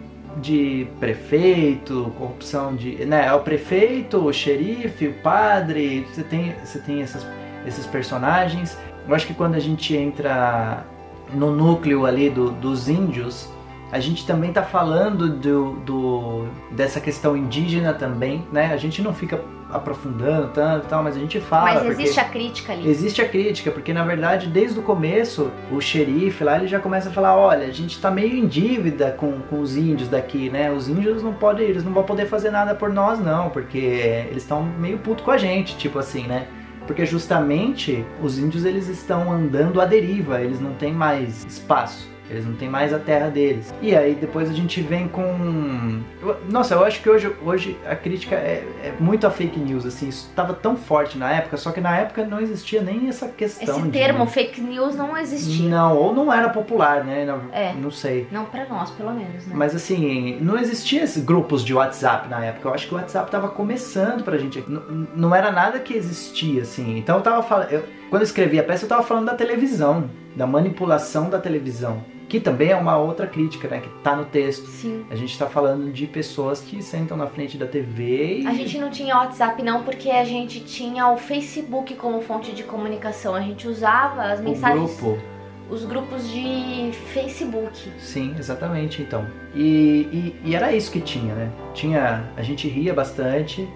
de 0.42 0.88
prefeito, 1.00 2.12
corrupção 2.18 2.76
de. 2.76 3.06
Né, 3.06 3.26
é 3.28 3.34
o 3.34 3.40
prefeito, 3.42 4.18
o 4.18 4.34
xerife, 4.34 5.08
o 5.08 5.14
padre, 5.14 6.06
você 6.12 6.24
tem, 6.24 6.54
você 6.64 6.80
tem 6.80 7.02
essas, 7.02 7.26
esses 7.66 7.86
personagens. 7.86 8.78
Eu 9.08 9.14
acho 9.14 9.28
que 9.28 9.34
quando 9.34 9.56
a 9.56 9.60
gente 9.60 9.96
entra 9.96 10.86
no 11.34 11.52
núcleo 11.52 12.06
ali 12.06 12.30
do, 12.30 12.52
dos 12.52 12.90
índios, 12.90 13.50
a 13.92 14.00
gente 14.00 14.26
também 14.26 14.50
está 14.50 14.64
falando 14.64 15.30
do, 15.30 15.74
do, 15.86 16.48
dessa 16.72 17.00
questão 17.00 17.38
indígena 17.38 17.94
também, 17.94 18.44
né? 18.52 18.74
A 18.74 18.78
gente 18.78 19.02
não 19.02 19.14
fica 19.14 19.40
aprofundando 19.76 20.50
tanto 20.54 20.88
tal, 20.88 21.04
mas 21.04 21.16
a 21.16 21.20
gente 21.20 21.40
fala. 21.40 21.74
Mas 21.74 21.86
existe 21.86 22.20
a 22.20 22.26
crítica 22.26 22.74
ali. 22.74 22.90
Existe 22.90 23.22
a 23.22 23.28
crítica, 23.28 23.72
porque 23.72 23.94
na 23.94 24.04
verdade, 24.04 24.48
desde 24.48 24.80
o 24.80 24.82
começo, 24.82 25.52
o 25.72 25.80
xerife 25.82 26.44
lá 26.44 26.58
ele 26.58 26.68
já 26.68 26.80
começa 26.80 27.10
a 27.10 27.12
falar: 27.12 27.36
olha, 27.38 27.68
a 27.68 27.72
gente 27.72 28.00
tá 28.00 28.10
meio 28.10 28.36
em 28.36 28.48
dívida 28.48 29.12
com, 29.12 29.40
com 29.42 29.60
os 29.60 29.76
índios 29.76 30.10
daqui, 30.10 30.50
né? 30.50 30.72
Os 30.72 30.88
índios 30.88 31.22
não 31.22 31.34
podem, 31.34 31.68
eles 31.68 31.84
não 31.84 31.94
vão 31.94 32.04
poder 32.04 32.26
fazer 32.26 32.52
nada 32.52 32.74
por 32.74 32.90
nós, 32.92 33.20
não, 33.20 33.50
porque 33.50 33.78
eles 33.78 34.44
estão 34.44 34.64
meio 34.64 34.98
puto 34.98 35.24
com 35.24 35.32
a 35.32 35.38
gente, 35.38 35.78
tipo 35.78 36.00
assim, 36.00 36.28
né? 36.28 36.48
Porque 36.88 37.06
justamente 37.06 38.06
os 38.22 38.38
índios 38.38 38.64
eles 38.64 38.88
estão 38.88 39.32
andando 39.32 39.82
à 39.82 39.86
deriva, 39.86 40.42
eles 40.42 40.60
não 40.60 40.74
têm 40.74 40.94
mais 40.94 41.44
espaço. 41.46 42.15
Eles 42.30 42.46
não 42.46 42.56
têm 42.56 42.68
mais 42.68 42.94
a 42.94 43.00
terra 43.00 43.30
deles. 43.30 43.74
E 43.82 43.96
aí 43.96 44.16
depois 44.16 44.50
a 44.50 44.54
gente 44.54 44.82
vem 44.82 45.08
com. 45.08 46.02
Nossa, 46.50 46.74
eu 46.74 46.84
acho 46.84 47.02
que 47.02 47.10
hoje, 47.10 47.32
hoje 47.44 47.78
a 47.86 47.96
crítica 47.96 48.36
é, 48.36 48.64
é 48.84 48.94
muito 49.00 49.28
a 49.28 49.30
fake 49.30 49.60
news, 49.60 49.86
assim. 49.86 50.10
Isso 50.10 50.28
estava 50.30 50.54
tão 50.54 50.76
forte 50.76 51.18
na 51.18 51.32
época, 51.32 51.58
só 51.58 51.72
que 51.72 51.80
na 51.80 51.96
época 51.96 52.26
não 52.26 52.40
existia 52.40 52.82
nem 52.82 53.08
essa 53.08 53.28
questão. 53.28 53.80
Esse 53.80 53.90
termo 53.90 54.26
fake 54.26 54.60
news 54.60 54.96
não 54.96 55.16
existia. 55.18 55.70
Não, 55.70 55.96
ou 55.98 56.14
não 56.14 56.34
era 56.34 56.50
popular, 56.50 57.04
né? 57.04 57.26
Não, 57.26 57.42
é. 57.52 57.74
não 57.74 57.92
sei. 57.92 58.28
Não 58.32 58.46
para 58.46 58.66
nós, 58.66 58.90
pelo 58.92 59.14
menos, 59.14 59.46
né? 59.46 59.54
Mas 59.56 59.76
assim, 59.76 60.38
não 60.42 60.58
existia 60.58 61.04
esses 61.04 61.24
grupos 61.24 61.64
de 61.64 61.74
WhatsApp 61.74 62.28
na 62.28 62.44
época. 62.44 62.70
Eu 62.70 62.74
acho 62.74 62.88
que 62.88 62.94
o 62.94 62.98
WhatsApp 62.98 63.30
tava 63.30 63.50
começando 63.50 64.24
pra 64.24 64.38
gente. 64.38 64.64
Não, 64.68 64.82
não 65.16 65.36
era 65.36 65.52
nada 65.52 65.80
que 65.80 65.94
existia, 65.94 66.64
assim. 66.64 66.98
Então 66.98 67.18
eu 67.18 67.22
tava 67.22 67.44
falando. 67.44 67.72
Eu, 67.72 67.84
quando 68.10 68.22
eu 68.22 68.26
escrevi 68.26 68.60
a 68.60 68.64
peça, 68.64 68.86
eu 68.86 68.90
tava 68.90 69.04
falando 69.04 69.26
da 69.26 69.36
televisão, 69.36 70.10
da 70.36 70.48
manipulação 70.48 71.30
da 71.30 71.40
televisão 71.40 72.15
que 72.28 72.40
também 72.40 72.70
é 72.70 72.76
uma 72.76 72.98
outra 72.98 73.28
crítica, 73.28 73.68
né? 73.68 73.80
Que 73.80 73.90
tá 74.04 74.16
no 74.16 74.26
texto. 74.26 74.66
Sim. 74.68 75.06
A 75.10 75.16
gente 75.16 75.38
tá 75.38 75.48
falando 75.48 75.92
de 75.92 76.08
pessoas 76.08 76.62
que 76.62 76.82
sentam 76.82 77.16
na 77.16 77.28
frente 77.28 77.58
da 77.58 77.66
TV 77.66 78.40
e... 78.40 78.48
A 78.48 78.54
gente 78.54 78.78
não 78.78 78.90
tinha 78.90 79.16
WhatsApp 79.16 79.62
não, 79.62 79.84
porque 79.84 80.10
a 80.10 80.24
gente 80.24 80.60
tinha 80.60 81.10
o 81.10 81.18
Facebook 81.18 81.96
como 81.96 82.22
fonte 82.22 82.52
de 82.52 82.64
comunicação. 82.64 83.36
A 83.36 83.42
gente 83.42 83.68
usava 83.68 84.24
as 84.24 84.42
mensagens... 84.42 85.00
O 85.00 85.04
grupo. 85.04 85.36
Os 85.68 85.84
grupos 85.84 86.30
de 86.30 86.92
Facebook. 87.12 87.92
Sim, 87.98 88.36
exatamente, 88.38 89.02
então. 89.02 89.26
E, 89.56 90.36
e, 90.44 90.50
e 90.50 90.56
era 90.56 90.72
isso 90.72 90.92
que 90.92 91.02
tinha, 91.02 91.34
né? 91.34 91.52
Tinha... 91.74 92.30
A 92.38 92.44
gente 92.44 92.68
ria 92.68 92.94
bastante, 92.94 93.68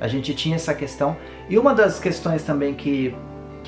a 0.00 0.08
gente 0.08 0.34
tinha 0.34 0.56
essa 0.56 0.74
questão. 0.74 1.16
E 1.48 1.58
uma 1.58 1.72
das 1.72 1.98
questões 1.98 2.42
também 2.42 2.74
que 2.74 3.14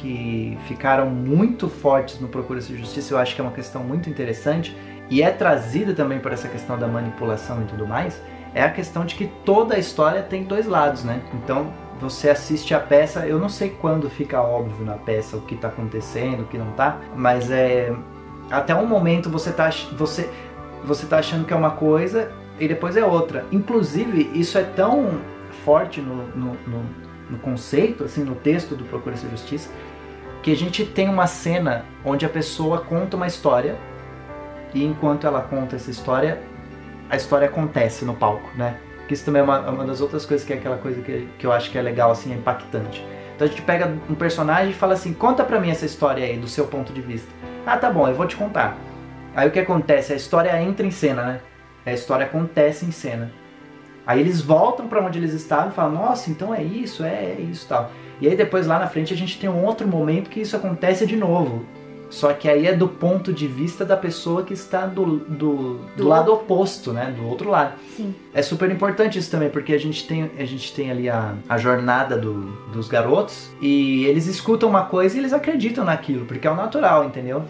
que 0.00 0.56
ficaram 0.66 1.10
muito 1.10 1.68
fortes 1.68 2.20
no 2.20 2.28
Procura-se 2.28 2.76
Justiça, 2.76 3.14
eu 3.14 3.18
acho 3.18 3.34
que 3.34 3.40
é 3.40 3.44
uma 3.44 3.52
questão 3.52 3.82
muito 3.82 4.08
interessante 4.08 4.76
e 5.10 5.22
é 5.22 5.30
trazida 5.30 5.94
também 5.94 6.18
por 6.18 6.32
essa 6.32 6.48
questão 6.48 6.78
da 6.78 6.86
manipulação 6.86 7.62
e 7.62 7.64
tudo 7.64 7.86
mais, 7.86 8.20
é 8.54 8.62
a 8.62 8.70
questão 8.70 9.04
de 9.04 9.14
que 9.14 9.26
toda 9.44 9.74
a 9.74 9.78
história 9.78 10.22
tem 10.22 10.44
dois 10.44 10.66
lados, 10.66 11.04
né? 11.04 11.20
Então 11.34 11.72
você 12.00 12.30
assiste 12.30 12.74
a 12.74 12.80
peça, 12.80 13.26
eu 13.26 13.38
não 13.38 13.48
sei 13.48 13.70
quando 13.70 14.08
fica 14.08 14.40
óbvio 14.40 14.84
na 14.84 14.94
peça 14.94 15.36
o 15.36 15.40
que 15.42 15.54
está 15.54 15.68
acontecendo, 15.68 16.42
o 16.42 16.46
que 16.46 16.56
não 16.56 16.70
está, 16.70 16.98
mas 17.16 17.50
é 17.50 17.92
até 18.50 18.74
um 18.74 18.86
momento 18.86 19.28
você 19.28 19.52
tá 19.52 19.70
você 19.96 20.30
você 20.84 21.06
tá 21.06 21.18
achando 21.18 21.44
que 21.44 21.52
é 21.52 21.56
uma 21.56 21.72
coisa 21.72 22.30
e 22.58 22.68
depois 22.68 22.96
é 22.96 23.04
outra. 23.04 23.44
Inclusive 23.50 24.30
isso 24.32 24.56
é 24.56 24.62
tão 24.62 25.18
forte 25.64 26.00
no, 26.00 26.26
no, 26.28 26.52
no, 26.66 26.84
no 27.30 27.38
conceito, 27.38 28.04
assim, 28.04 28.24
no 28.24 28.34
texto 28.34 28.74
do 28.74 28.84
Procura-se 28.84 29.28
Justiça, 29.28 29.70
que 30.48 30.52
a 30.52 30.56
gente 30.56 30.82
tem 30.82 31.10
uma 31.10 31.26
cena 31.26 31.84
onde 32.02 32.24
a 32.24 32.28
pessoa 32.28 32.80
conta 32.80 33.18
uma 33.18 33.26
história 33.26 33.76
e 34.72 34.82
enquanto 34.82 35.26
ela 35.26 35.42
conta 35.42 35.76
essa 35.76 35.90
história, 35.90 36.40
a 37.10 37.16
história 37.16 37.46
acontece 37.46 38.02
no 38.02 38.14
palco, 38.14 38.48
né? 38.56 38.78
Que 39.06 39.12
isso 39.12 39.26
também 39.26 39.40
é 39.40 39.44
uma, 39.44 39.60
uma 39.68 39.84
das 39.84 40.00
outras 40.00 40.24
coisas 40.24 40.46
que 40.46 40.54
é 40.54 40.56
aquela 40.56 40.78
coisa 40.78 41.02
que, 41.02 41.28
que 41.38 41.46
eu 41.46 41.52
acho 41.52 41.70
que 41.70 41.76
é 41.76 41.82
legal, 41.82 42.10
assim, 42.10 42.32
é 42.32 42.34
impactante. 42.34 43.06
Então 43.36 43.46
a 43.46 43.50
gente 43.50 43.60
pega 43.60 43.92
um 44.08 44.14
personagem 44.14 44.70
e 44.70 44.74
fala 44.74 44.94
assim, 44.94 45.12
conta 45.12 45.44
pra 45.44 45.60
mim 45.60 45.68
essa 45.68 45.84
história 45.84 46.24
aí, 46.24 46.38
do 46.38 46.48
seu 46.48 46.66
ponto 46.66 46.94
de 46.94 47.02
vista. 47.02 47.28
Ah, 47.66 47.76
tá 47.76 47.90
bom, 47.90 48.08
eu 48.08 48.14
vou 48.14 48.26
te 48.26 48.34
contar. 48.34 48.74
Aí 49.36 49.46
o 49.46 49.50
que 49.50 49.60
acontece? 49.60 50.14
A 50.14 50.16
história 50.16 50.62
entra 50.62 50.86
em 50.86 50.90
cena, 50.90 51.24
né? 51.24 51.40
A 51.84 51.92
história 51.92 52.24
acontece 52.24 52.86
em 52.86 52.90
cena. 52.90 53.30
Aí 54.06 54.18
eles 54.18 54.40
voltam 54.40 54.88
para 54.88 55.04
onde 55.04 55.18
eles 55.18 55.34
estavam 55.34 55.68
e 55.68 55.74
falam, 55.74 55.92
nossa, 55.92 56.30
então 56.30 56.54
é 56.54 56.62
isso, 56.62 57.04
é, 57.04 57.36
é 57.36 57.38
isso 57.38 57.66
tal. 57.68 57.90
E 58.20 58.26
aí 58.28 58.36
depois 58.36 58.66
lá 58.66 58.78
na 58.78 58.86
frente 58.86 59.12
a 59.12 59.16
gente 59.16 59.38
tem 59.38 59.48
um 59.48 59.64
outro 59.64 59.86
momento 59.86 60.28
que 60.30 60.40
isso 60.40 60.56
acontece 60.56 61.06
de 61.06 61.16
novo. 61.16 61.64
Só 62.10 62.32
que 62.32 62.48
aí 62.48 62.66
é 62.66 62.74
do 62.74 62.88
ponto 62.88 63.34
de 63.34 63.46
vista 63.46 63.84
da 63.84 63.94
pessoa 63.94 64.42
que 64.42 64.54
está 64.54 64.86
do, 64.86 65.04
do, 65.18 65.18
do, 65.74 65.80
Do 65.94 66.08
lado 66.08 66.32
oposto, 66.32 66.90
né? 66.90 67.12
Do 67.14 67.26
outro 67.28 67.50
lado. 67.50 67.74
Sim. 67.96 68.14
É 68.32 68.40
super 68.40 68.70
importante 68.70 69.18
isso 69.18 69.30
também, 69.30 69.50
porque 69.50 69.74
a 69.74 69.78
gente 69.78 70.06
tem, 70.06 70.30
a 70.38 70.44
gente 70.46 70.72
tem 70.74 70.90
ali 70.90 71.10
a, 71.10 71.34
a 71.46 71.58
jornada 71.58 72.16
do- 72.16 72.50
dos 72.72 72.88
garotos 72.88 73.50
e 73.60 74.06
eles 74.06 74.26
escutam 74.26 74.70
uma 74.70 74.84
coisa 74.86 75.16
e 75.16 75.20
eles 75.20 75.34
acreditam 75.34 75.84
naquilo, 75.84 76.24
porque 76.24 76.46
é 76.48 76.50
o 76.50 76.56
natural, 76.56 77.04
entendeu? 77.04 77.42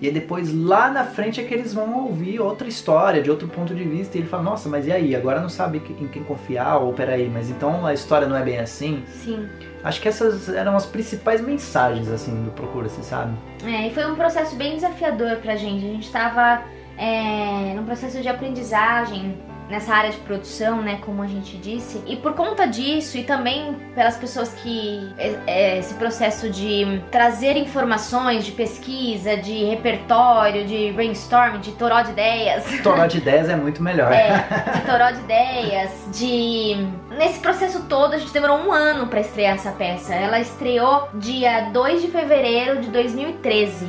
E 0.00 0.06
aí 0.06 0.12
depois 0.12 0.54
lá 0.54 0.90
na 0.90 1.04
frente 1.04 1.40
é 1.40 1.44
que 1.44 1.52
eles 1.52 1.74
vão 1.74 2.04
ouvir 2.04 2.40
outra 2.40 2.68
história, 2.68 3.20
de 3.20 3.30
outro 3.30 3.48
ponto 3.48 3.74
de 3.74 3.82
vista, 3.82 4.16
e 4.16 4.20
ele 4.20 4.28
fala, 4.28 4.42
nossa, 4.42 4.68
mas 4.68 4.86
e 4.86 4.92
aí? 4.92 5.16
Agora 5.16 5.40
não 5.40 5.48
sabe 5.48 5.82
em 6.00 6.06
quem 6.06 6.22
confiar, 6.22 6.78
ou 6.78 6.92
peraí, 6.92 7.28
mas 7.28 7.50
então 7.50 7.84
a 7.84 7.92
história 7.92 8.28
não 8.28 8.36
é 8.36 8.42
bem 8.42 8.58
assim? 8.58 9.02
Sim. 9.06 9.48
Acho 9.82 10.00
que 10.00 10.08
essas 10.08 10.48
eram 10.48 10.76
as 10.76 10.86
principais 10.86 11.40
mensagens, 11.40 12.08
assim, 12.08 12.44
do 12.44 12.50
Procura-se, 12.50 13.02
sabe? 13.02 13.32
É, 13.64 13.88
e 13.88 13.90
foi 13.94 14.06
um 14.06 14.14
processo 14.14 14.54
bem 14.56 14.74
desafiador 14.74 15.36
pra 15.36 15.56
gente. 15.56 15.84
A 15.84 15.88
gente 15.88 16.10
tava 16.10 16.62
é, 16.96 17.74
num 17.74 17.84
processo 17.84 18.20
de 18.20 18.28
aprendizagem 18.28 19.36
nessa 19.68 19.94
área 19.94 20.10
de 20.10 20.16
produção, 20.18 20.80
né, 20.80 20.98
como 21.04 21.22
a 21.22 21.26
gente 21.26 21.56
disse. 21.58 22.02
E 22.06 22.16
por 22.16 22.32
conta 22.34 22.66
disso, 22.66 23.18
e 23.18 23.22
também 23.24 23.74
pelas 23.94 24.16
pessoas 24.16 24.48
que 24.54 25.12
é, 25.18 25.34
é, 25.46 25.78
esse 25.78 25.94
processo 25.94 26.48
de 26.48 27.02
trazer 27.10 27.56
informações, 27.56 28.44
de 28.46 28.52
pesquisa, 28.52 29.36
de 29.36 29.64
repertório, 29.64 30.64
de 30.66 30.90
brainstorm, 30.92 31.58
de 31.58 31.72
toró 31.72 32.00
de 32.02 32.10
ideias, 32.12 32.64
Toró 32.82 33.06
de 33.06 33.20
10 33.20 33.50
é 33.50 33.56
muito 33.56 33.82
melhor. 33.82 34.10
é, 34.12 34.38
de 34.74 34.80
toró 34.86 35.10
de 35.10 35.20
ideias, 35.20 35.90
de. 36.14 36.86
Nesse 37.18 37.40
processo 37.40 37.82
todo, 37.88 38.14
a 38.14 38.18
gente 38.18 38.32
demorou 38.32 38.58
um 38.58 38.72
ano 38.72 39.06
pra 39.08 39.20
estrear 39.20 39.54
essa 39.54 39.72
peça. 39.72 40.14
Ela 40.14 40.38
estreou 40.40 41.08
dia 41.14 41.68
2 41.72 42.00
de 42.02 42.08
fevereiro 42.08 42.80
de 42.80 42.88
2013, 42.88 43.86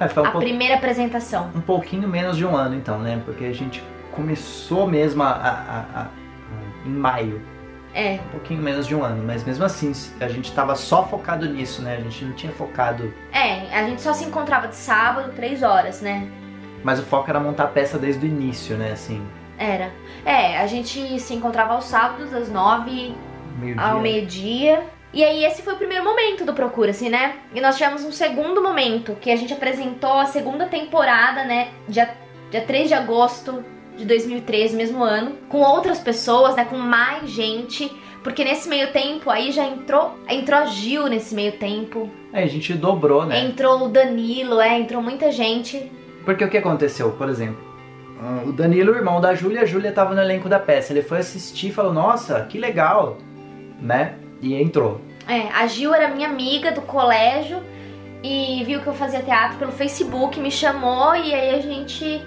É, 0.00 0.08
foi 0.08 0.22
um, 0.22 0.26
a 0.26 0.30
primeira 0.32 0.74
apresentação. 0.76 1.50
um 1.54 1.60
pouquinho 1.60 2.08
menos 2.08 2.36
de 2.36 2.44
um 2.46 2.56
ano, 2.56 2.74
então, 2.74 2.98
né? 2.98 3.20
Porque 3.24 3.44
a 3.44 3.52
gente 3.52 3.82
começou 4.12 4.86
mesmo 4.86 5.22
a, 5.22 5.30
a- 5.30 6.00
a- 6.02 6.06
em 6.86 6.90
maio. 6.90 7.42
É, 7.94 8.14
Um 8.26 8.30
pouquinho 8.30 8.62
menos 8.62 8.86
de 8.86 8.94
um 8.94 9.04
ano, 9.04 9.22
mas 9.26 9.44
mesmo 9.44 9.64
assim, 9.66 9.92
a 10.18 10.26
gente 10.28 10.50
tava 10.52 10.74
só 10.74 11.04
focado 11.06 11.46
nisso, 11.46 11.82
né? 11.82 11.96
A 11.98 12.00
gente 12.00 12.24
não 12.24 12.32
tinha 12.32 12.50
focado. 12.52 13.12
é, 13.32 13.74
a 13.76 13.82
gente 13.86 14.00
só 14.00 14.14
se 14.14 14.24
encontrava 14.24 14.66
de 14.68 14.76
sábado, 14.76 15.32
três 15.36 15.62
horas, 15.62 16.00
né? 16.00 16.26
Mas 16.82 16.98
o 16.98 17.02
foco 17.02 17.28
era 17.28 17.38
montar 17.38 17.64
a 17.64 17.68
peça 17.68 17.98
desde 17.98 18.24
o 18.24 18.28
início, 18.28 18.76
né? 18.78 18.92
Assim, 18.92 19.22
Era. 19.58 19.90
É, 20.24 20.56
a 20.58 20.66
gente 20.66 21.20
se 21.20 21.34
encontrava 21.34 21.74
aos 21.74 21.84
sábados, 21.84 22.30
das 22.30 22.48
nove 22.50 23.14
meio-dia. 23.58 23.84
ao 23.84 24.00
meio-dia. 24.00 24.82
E 25.12 25.22
aí 25.22 25.44
esse 25.44 25.60
foi 25.60 25.74
o 25.74 25.76
primeiro 25.76 26.02
momento 26.02 26.46
do 26.46 26.54
Procura-se, 26.54 27.10
né? 27.10 27.34
E 27.54 27.60
nós 27.60 27.76
tivemos 27.76 28.02
um 28.04 28.10
segundo 28.10 28.62
momento, 28.62 29.14
que 29.20 29.30
a 29.30 29.36
gente 29.36 29.52
apresentou 29.52 30.18
a 30.18 30.24
segunda 30.24 30.64
temporada, 30.64 31.44
né? 31.44 31.68
Dia, 31.86 32.10
dia 32.50 32.62
3 32.62 32.88
de 32.88 32.94
agosto 32.94 33.62
de 33.96 34.04
2013, 34.04 34.76
mesmo 34.76 35.02
ano, 35.02 35.32
com 35.48 35.60
outras 35.60 35.98
pessoas, 35.98 36.56
né? 36.56 36.64
Com 36.64 36.76
mais 36.78 37.28
gente. 37.30 37.90
Porque 38.22 38.44
nesse 38.44 38.68
meio 38.68 38.92
tempo 38.92 39.28
aí 39.30 39.50
já 39.50 39.66
entrou. 39.66 40.16
Entrou 40.28 40.60
a 40.60 40.66
Gil 40.66 41.06
nesse 41.08 41.34
meio 41.34 41.52
tempo. 41.52 42.08
Aí 42.32 42.44
a 42.44 42.48
gente 42.48 42.72
dobrou, 42.74 43.26
né? 43.26 43.44
Entrou 43.44 43.84
o 43.84 43.88
Danilo, 43.88 44.60
é, 44.60 44.78
entrou 44.78 45.02
muita 45.02 45.30
gente. 45.32 45.90
Porque 46.24 46.44
o 46.44 46.48
que 46.48 46.56
aconteceu, 46.58 47.10
por 47.12 47.28
exemplo? 47.28 47.60
ah, 48.20 48.42
O 48.46 48.52
Danilo, 48.52 48.94
irmão 48.94 49.20
da 49.20 49.34
Júlia, 49.34 49.62
a 49.62 49.66
Júlia 49.66 49.92
tava 49.92 50.14
no 50.14 50.20
elenco 50.20 50.48
da 50.48 50.58
peça. 50.58 50.92
Ele 50.92 51.02
foi 51.02 51.18
assistir 51.18 51.68
e 51.68 51.72
falou, 51.72 51.92
nossa, 51.92 52.42
que 52.42 52.58
legal, 52.58 53.18
né? 53.80 54.14
E 54.40 54.54
entrou. 54.54 55.00
É, 55.28 55.48
a 55.52 55.66
Gil 55.66 55.92
era 55.94 56.08
minha 56.08 56.28
amiga 56.28 56.70
do 56.72 56.82
colégio 56.82 57.60
e 58.22 58.62
viu 58.64 58.80
que 58.80 58.86
eu 58.86 58.94
fazia 58.94 59.20
teatro 59.20 59.58
pelo 59.58 59.72
Facebook, 59.72 60.38
me 60.38 60.50
chamou 60.50 61.14
e 61.16 61.34
aí 61.34 61.54
a 61.56 61.60
gente. 61.60 62.22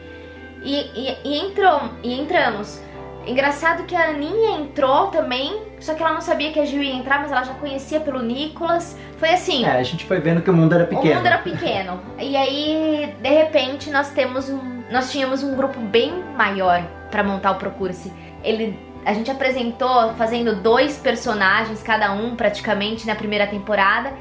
E, 0.65 0.75
e- 0.95 1.17
e 1.23 1.38
entrou, 1.39 1.80
e 2.04 2.19
entramos. 2.19 2.82
Engraçado 3.28 3.84
que 3.86 3.95
a 3.95 4.10
Aninha 4.10 4.60
entrou 4.60 5.08
também, 5.08 5.60
só 5.80 5.93
que 5.95 6.04
ela 6.04 6.13
não 6.13 6.21
sabia 6.21 6.51
que 6.51 6.60
a 6.60 6.65
Gil 6.65 6.84
ia 6.84 6.93
entrar, 6.93 7.19
mas 7.21 7.32
ela 7.32 7.43
já 7.43 7.54
conhecia 7.54 7.99
pelo 7.99 8.21
Nicolas. 8.21 8.95
Foi 9.17 9.30
assim. 9.30 9.65
É, 9.65 9.71
a 9.80 9.84
gente 9.84 10.06
foi 10.06 10.19
vendo 10.19 10.41
que 10.41 10.49
o 10.49 10.54
mundo 10.54 10.73
era 10.75 10.86
pequeno. 10.86 11.13
O 11.13 11.15
mundo 11.17 11.25
era 11.25 11.38
pequeno. 11.39 11.99
E 12.19 12.36
aí, 12.36 13.15
de 13.19 13.30
repente, 13.30 13.89
nós 13.89 14.10
temos 14.12 14.47
um, 14.49 14.84
nós 14.91 15.12
tínhamos 15.12 15.41
um 15.41 15.56
grupo 15.56 15.80
bem 15.80 16.23
maior 16.38 16.84
pra 17.10 17.23
montar 17.23 17.51
o 17.51 17.56
Procura-se. 17.56 18.12
Ele 18.43 18.78
a 19.06 19.13
gente 19.13 19.30
apresentou 19.30 20.13
fazendo 20.15 20.56
dois 20.56 20.97
personagens 20.97 21.82
cada 21.84 22.12
um 22.12 22.36
praticamente 22.36 23.06
na 23.06 23.13
primeira 23.15 23.45
temporada. 23.47 24.12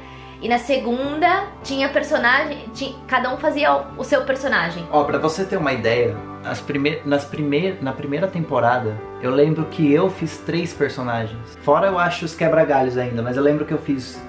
E 0.41 0.47
na 0.49 0.59
segunda 0.59 1.45
tinha 1.63 1.89
personagem, 1.89 2.57
tinha- 2.73 2.93
cada 3.07 3.33
um 3.33 3.37
fazia 3.37 3.73
o, 3.73 3.83
o 3.97 4.03
seu 4.03 4.21
personagem. 4.25 4.85
Ó, 4.91 5.03
pra 5.03 5.17
você 5.17 5.43
ter 5.43 5.57
uma 5.57 5.73
ideia, 5.73 6.15
as 6.45 6.61
prime 6.61 7.01
nas 7.05 7.25
primeir 7.25 7.77
na 7.81 7.91
primeira 7.91 8.27
temporada, 8.27 8.95
eu 9.21 9.31
lembro 9.31 9.65
que 9.65 9.91
eu 9.91 10.09
fiz 10.09 10.37
três 10.37 10.73
personagens. 10.73 11.57
Fora 11.61 11.87
eu 11.87 11.97
acho 11.97 12.25
os 12.25 12.35
quebra-galhos 12.35 12.97
ainda, 12.97 13.21
mas 13.21 13.35
eu 13.35 13.43
lembro 13.43 13.65
que 13.65 13.73
eu 13.73 13.79
fiz 13.79 14.21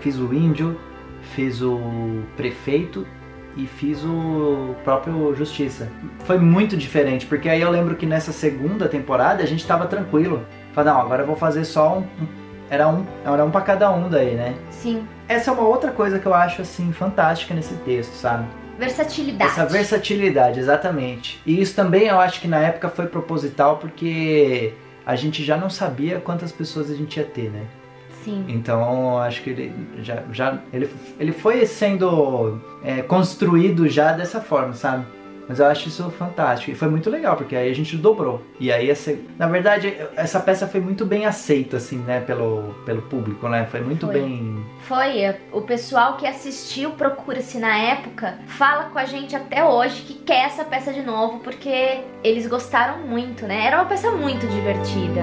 fiz 0.00 0.18
o 0.18 0.34
índio, 0.34 0.78
fiz 1.34 1.62
o 1.62 2.22
prefeito 2.36 3.06
e 3.56 3.66
fiz 3.66 4.04
o 4.04 4.74
próprio 4.84 5.34
Justiça. 5.34 5.88
Foi 6.24 6.38
muito 6.38 6.76
diferente, 6.76 7.24
porque 7.24 7.48
aí 7.48 7.62
eu 7.62 7.70
lembro 7.70 7.96
que 7.96 8.04
nessa 8.04 8.32
segunda 8.32 8.88
temporada 8.88 9.42
a 9.42 9.46
gente 9.46 9.66
tava 9.66 9.86
tranquilo. 9.86 10.44
Falei, 10.72 10.92
não, 10.92 11.00
agora 11.00 11.22
eu 11.22 11.26
vou 11.26 11.36
fazer 11.36 11.64
só 11.64 11.98
um, 11.98 12.06
era 12.68 12.88
um, 12.88 13.06
era 13.24 13.44
um 13.44 13.50
para 13.50 13.60
cada 13.62 13.90
um 13.90 14.10
daí, 14.10 14.34
né? 14.34 14.54
Sim. 14.70 15.06
Essa 15.26 15.50
é 15.50 15.54
uma 15.54 15.62
outra 15.62 15.90
coisa 15.90 16.18
que 16.18 16.26
eu 16.26 16.34
acho 16.34 16.60
assim 16.60 16.92
fantástica 16.92 17.54
nesse 17.54 17.74
texto, 17.76 18.12
sabe? 18.12 18.44
Versatilidade. 18.78 19.50
Essa 19.50 19.66
versatilidade, 19.66 20.60
exatamente. 20.60 21.40
E 21.46 21.60
isso 21.60 21.74
também 21.74 22.08
eu 22.08 22.18
acho 22.18 22.40
que 22.40 22.48
na 22.48 22.58
época 22.58 22.88
foi 22.88 23.06
proposital 23.06 23.76
porque 23.76 24.72
a 25.06 25.16
gente 25.16 25.44
já 25.44 25.56
não 25.56 25.70
sabia 25.70 26.20
quantas 26.20 26.50
pessoas 26.50 26.90
a 26.90 26.94
gente 26.94 27.16
ia 27.16 27.24
ter, 27.24 27.50
né? 27.50 27.64
Sim. 28.24 28.44
Então 28.48 29.12
eu 29.12 29.18
acho 29.18 29.42
que 29.42 29.50
ele 29.50 29.72
já, 30.02 30.22
já 30.32 30.58
ele, 30.72 30.88
ele 31.20 31.32
foi 31.32 31.66
sendo 31.66 32.58
é, 32.82 33.02
construído 33.02 33.86
já 33.88 34.12
dessa 34.12 34.40
forma, 34.40 34.72
sabe? 34.72 35.04
Mas 35.48 35.58
eu 35.60 35.66
acho 35.66 35.88
isso 35.88 36.08
fantástico. 36.10 36.70
E 36.70 36.74
foi 36.74 36.88
muito 36.88 37.10
legal, 37.10 37.36
porque 37.36 37.54
aí 37.54 37.70
a 37.70 37.74
gente 37.74 37.96
dobrou. 37.96 38.42
E 38.58 38.72
aí, 38.72 38.88
essa, 38.90 39.14
na 39.38 39.46
verdade, 39.46 39.94
essa 40.16 40.40
peça 40.40 40.66
foi 40.66 40.80
muito 40.80 41.04
bem 41.04 41.26
aceita, 41.26 41.76
assim, 41.76 41.98
né, 41.98 42.20
pelo, 42.20 42.74
pelo 42.86 43.02
público, 43.02 43.48
né? 43.48 43.66
Foi 43.70 43.80
muito 43.80 44.06
Foi. 44.06 44.14
bem. 44.20 44.64
Foi, 44.80 45.34
o 45.52 45.62
pessoal 45.62 46.16
que 46.16 46.26
assistiu 46.26 46.92
Procura-se 46.92 47.58
na 47.58 47.76
época 47.76 48.38
fala 48.46 48.84
com 48.84 48.98
a 48.98 49.04
gente 49.04 49.34
até 49.34 49.64
hoje 49.64 50.02
que 50.02 50.14
quer 50.14 50.46
essa 50.46 50.64
peça 50.64 50.92
de 50.92 51.02
novo 51.02 51.40
porque 51.40 52.00
eles 52.22 52.46
gostaram 52.46 52.98
muito, 53.06 53.46
né? 53.46 53.66
Era 53.66 53.76
uma 53.78 53.86
peça 53.86 54.10
muito 54.10 54.46
divertida. 54.46 55.22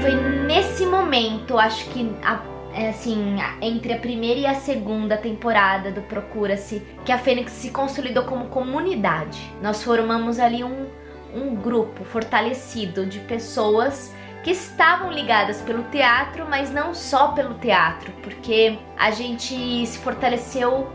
Foi 0.00 0.14
nesse 0.46 0.84
momento, 0.86 1.58
acho 1.58 1.84
que 1.90 2.10
a- 2.22 2.40
é 2.74 2.88
assim, 2.88 3.36
entre 3.60 3.92
a 3.92 3.98
primeira 3.98 4.40
e 4.40 4.46
a 4.46 4.54
segunda 4.54 5.16
temporada 5.16 5.90
do 5.90 6.02
Procura-se, 6.02 6.82
que 7.04 7.12
a 7.12 7.18
Fênix 7.18 7.52
se 7.52 7.70
consolidou 7.70 8.24
como 8.24 8.46
comunidade. 8.46 9.52
Nós 9.60 9.82
formamos 9.82 10.38
ali 10.38 10.64
um, 10.64 10.86
um 11.34 11.54
grupo 11.54 12.04
fortalecido 12.04 13.06
de 13.06 13.20
pessoas 13.20 14.14
que 14.42 14.50
estavam 14.50 15.12
ligadas 15.12 15.60
pelo 15.60 15.84
teatro, 15.84 16.46
mas 16.48 16.72
não 16.72 16.94
só 16.94 17.28
pelo 17.28 17.54
teatro, 17.54 18.12
porque 18.22 18.78
a 18.98 19.10
gente 19.10 19.86
se 19.86 19.98
fortaleceu 19.98 20.88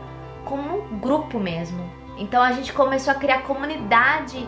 como 0.43 0.83
um 0.83 0.99
grupo 0.99 1.39
mesmo. 1.39 1.89
Então 2.17 2.41
a 2.41 2.51
gente 2.51 2.73
começou 2.73 3.11
a 3.11 3.15
criar 3.15 3.43
comunidade 3.43 4.47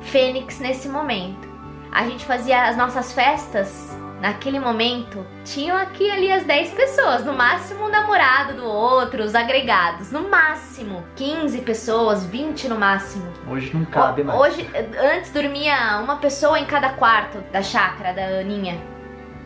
Fênix 0.00 0.60
nesse 0.60 0.88
momento. 0.88 1.48
A 1.90 2.04
gente 2.04 2.24
fazia 2.24 2.68
as 2.68 2.76
nossas 2.76 3.12
festas 3.12 3.96
naquele 4.20 4.58
momento. 4.58 5.26
Tinham 5.44 5.76
aqui 5.76 6.10
ali 6.10 6.30
as 6.30 6.44
10 6.44 6.72
pessoas, 6.72 7.24
no 7.24 7.32
máximo 7.32 7.84
um 7.84 7.88
namorado 7.88 8.54
do 8.54 8.64
outro, 8.64 9.22
os 9.22 9.34
agregados, 9.34 10.10
no 10.10 10.28
máximo 10.28 11.04
15 11.16 11.60
pessoas, 11.62 12.24
20 12.26 12.68
no 12.68 12.78
máximo. 12.78 13.26
Hoje 13.48 13.70
não 13.74 13.84
cabe 13.84 14.22
mais. 14.22 14.38
Hoje, 14.38 14.68
antes 15.14 15.30
dormia 15.30 16.00
uma 16.02 16.16
pessoa 16.16 16.58
em 16.58 16.64
cada 16.64 16.90
quarto 16.90 17.38
da 17.52 17.62
chácara 17.62 18.12
da 18.12 18.40
Aninha. 18.40 18.78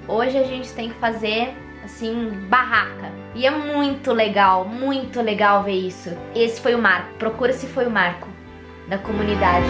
Hoje 0.06 0.38
a 0.38 0.44
gente 0.44 0.72
tem 0.72 0.88
que 0.88 0.94
fazer 0.96 1.54
assim 1.85 2.46
barraca. 2.48 3.11
E 3.35 3.46
é 3.46 3.50
muito 3.50 4.12
legal, 4.12 4.64
muito 4.64 5.20
legal 5.22 5.62
ver 5.62 5.87
isso. 5.87 6.16
Esse 6.35 6.61
foi 6.61 6.74
o 6.74 6.78
marco. 6.78 7.14
Procura 7.14 7.52
se 7.52 7.66
foi 7.66 7.87
o 7.87 7.90
marco 7.90 8.28
da 8.88 8.98
comunidade. 8.98 9.66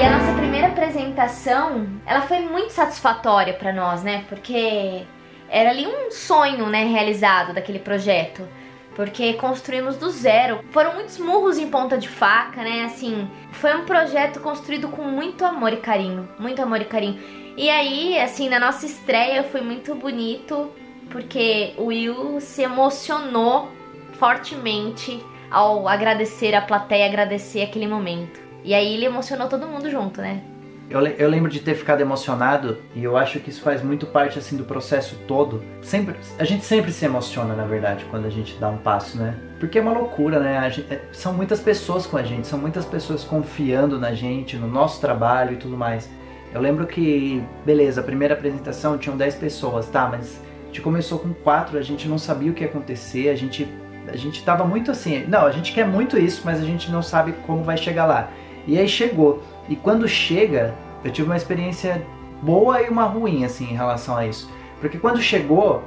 E 0.00 0.04
a 0.04 0.10
nossa 0.10 0.41
apresentação, 0.72 1.86
ela 2.04 2.22
foi 2.22 2.40
muito 2.40 2.70
satisfatória 2.70 3.54
pra 3.54 3.72
nós, 3.72 4.02
né? 4.02 4.24
Porque 4.28 5.02
era 5.48 5.70
ali 5.70 5.86
um 5.86 6.10
sonho, 6.10 6.66
né, 6.66 6.84
realizado 6.84 7.54
daquele 7.54 7.78
projeto. 7.78 8.46
Porque 8.94 9.34
construímos 9.34 9.96
do 9.96 10.10
zero. 10.10 10.60
Foram 10.70 10.94
muitos 10.94 11.18
murros 11.18 11.58
em 11.58 11.70
ponta 11.70 11.96
de 11.96 12.08
faca, 12.08 12.62
né? 12.62 12.84
Assim, 12.84 13.30
foi 13.52 13.74
um 13.74 13.86
projeto 13.86 14.40
construído 14.40 14.88
com 14.88 15.02
muito 15.02 15.44
amor 15.44 15.72
e 15.72 15.78
carinho. 15.78 16.28
Muito 16.38 16.60
amor 16.60 16.80
e 16.80 16.84
carinho. 16.84 17.18
E 17.56 17.70
aí, 17.70 18.18
assim, 18.20 18.48
na 18.48 18.58
nossa 18.58 18.84
estreia 18.84 19.44
foi 19.44 19.60
muito 19.60 19.94
bonito. 19.94 20.70
porque 21.10 21.74
o 21.76 21.86
Will 21.86 22.40
se 22.40 22.62
emocionou 22.62 23.70
fortemente 24.14 25.22
ao 25.50 25.86
agradecer 25.86 26.54
a 26.54 26.62
plateia, 26.62 27.06
agradecer 27.06 27.62
aquele 27.62 27.86
momento. 27.86 28.40
E 28.64 28.72
aí 28.72 28.94
ele 28.94 29.04
emocionou 29.04 29.48
todo 29.48 29.66
mundo 29.66 29.90
junto, 29.90 30.20
né? 30.22 30.42
Eu, 30.90 31.00
eu 31.06 31.28
lembro 31.28 31.50
de 31.50 31.60
ter 31.60 31.74
ficado 31.74 32.00
emocionado 32.00 32.78
e 32.94 33.02
eu 33.02 33.16
acho 33.16 33.40
que 33.40 33.48
isso 33.48 33.62
faz 33.62 33.82
muito 33.82 34.06
parte 34.06 34.38
assim 34.38 34.56
do 34.56 34.64
processo 34.64 35.16
todo. 35.26 35.62
Sempre, 35.80 36.16
a 36.38 36.44
gente 36.44 36.64
sempre 36.64 36.92
se 36.92 37.04
emociona, 37.04 37.54
na 37.54 37.64
verdade, 37.64 38.04
quando 38.10 38.26
a 38.26 38.30
gente 38.30 38.56
dá 38.58 38.68
um 38.68 38.76
passo, 38.76 39.16
né? 39.16 39.34
Porque 39.58 39.78
é 39.78 39.82
uma 39.82 39.92
loucura, 39.92 40.38
né? 40.38 40.68
Gente, 40.70 40.92
é, 40.92 41.00
são 41.12 41.32
muitas 41.32 41.60
pessoas 41.60 42.06
com 42.06 42.16
a 42.16 42.22
gente, 42.22 42.46
são 42.46 42.58
muitas 42.58 42.84
pessoas 42.84 43.24
confiando 43.24 43.98
na 43.98 44.12
gente, 44.12 44.56
no 44.56 44.68
nosso 44.68 45.00
trabalho 45.00 45.54
e 45.54 45.56
tudo 45.56 45.76
mais. 45.76 46.10
Eu 46.52 46.60
lembro 46.60 46.86
que, 46.86 47.42
beleza, 47.64 48.02
a 48.02 48.04
primeira 48.04 48.34
apresentação 48.34 48.98
tinham 48.98 49.16
10 49.16 49.36
pessoas, 49.36 49.88
tá, 49.88 50.06
mas 50.06 50.38
a 50.64 50.66
gente 50.66 50.82
começou 50.82 51.18
com 51.18 51.32
quatro, 51.32 51.78
a 51.78 51.82
gente 51.82 52.06
não 52.06 52.18
sabia 52.18 52.50
o 52.50 52.54
que 52.54 52.62
ia 52.62 52.68
acontecer, 52.68 53.30
a 53.30 53.34
gente 53.34 53.66
a 54.08 54.16
gente 54.16 54.42
tava 54.44 54.64
muito 54.64 54.90
assim, 54.90 55.24
não, 55.28 55.46
a 55.46 55.52
gente 55.52 55.72
quer 55.72 55.86
muito 55.86 56.18
isso, 56.18 56.42
mas 56.44 56.60
a 56.60 56.64
gente 56.64 56.90
não 56.90 57.02
sabe 57.02 57.32
como 57.46 57.62
vai 57.62 57.76
chegar 57.76 58.04
lá. 58.04 58.28
E 58.66 58.78
aí 58.78 58.88
chegou. 58.88 59.42
E 59.68 59.76
quando 59.76 60.08
chega, 60.08 60.74
eu 61.04 61.12
tive 61.12 61.28
uma 61.28 61.36
experiência 61.36 62.04
boa 62.42 62.82
e 62.82 62.88
uma 62.88 63.04
ruim, 63.04 63.44
assim, 63.44 63.70
em 63.70 63.74
relação 63.74 64.16
a 64.16 64.26
isso. 64.26 64.50
Porque 64.80 64.98
quando 64.98 65.20
chegou, 65.20 65.82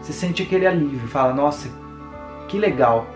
você 0.00 0.12
sente 0.12 0.42
aquele 0.42 0.66
alívio, 0.66 1.08
fala, 1.08 1.34
nossa, 1.34 1.68
que 2.48 2.58
legal. 2.58 3.06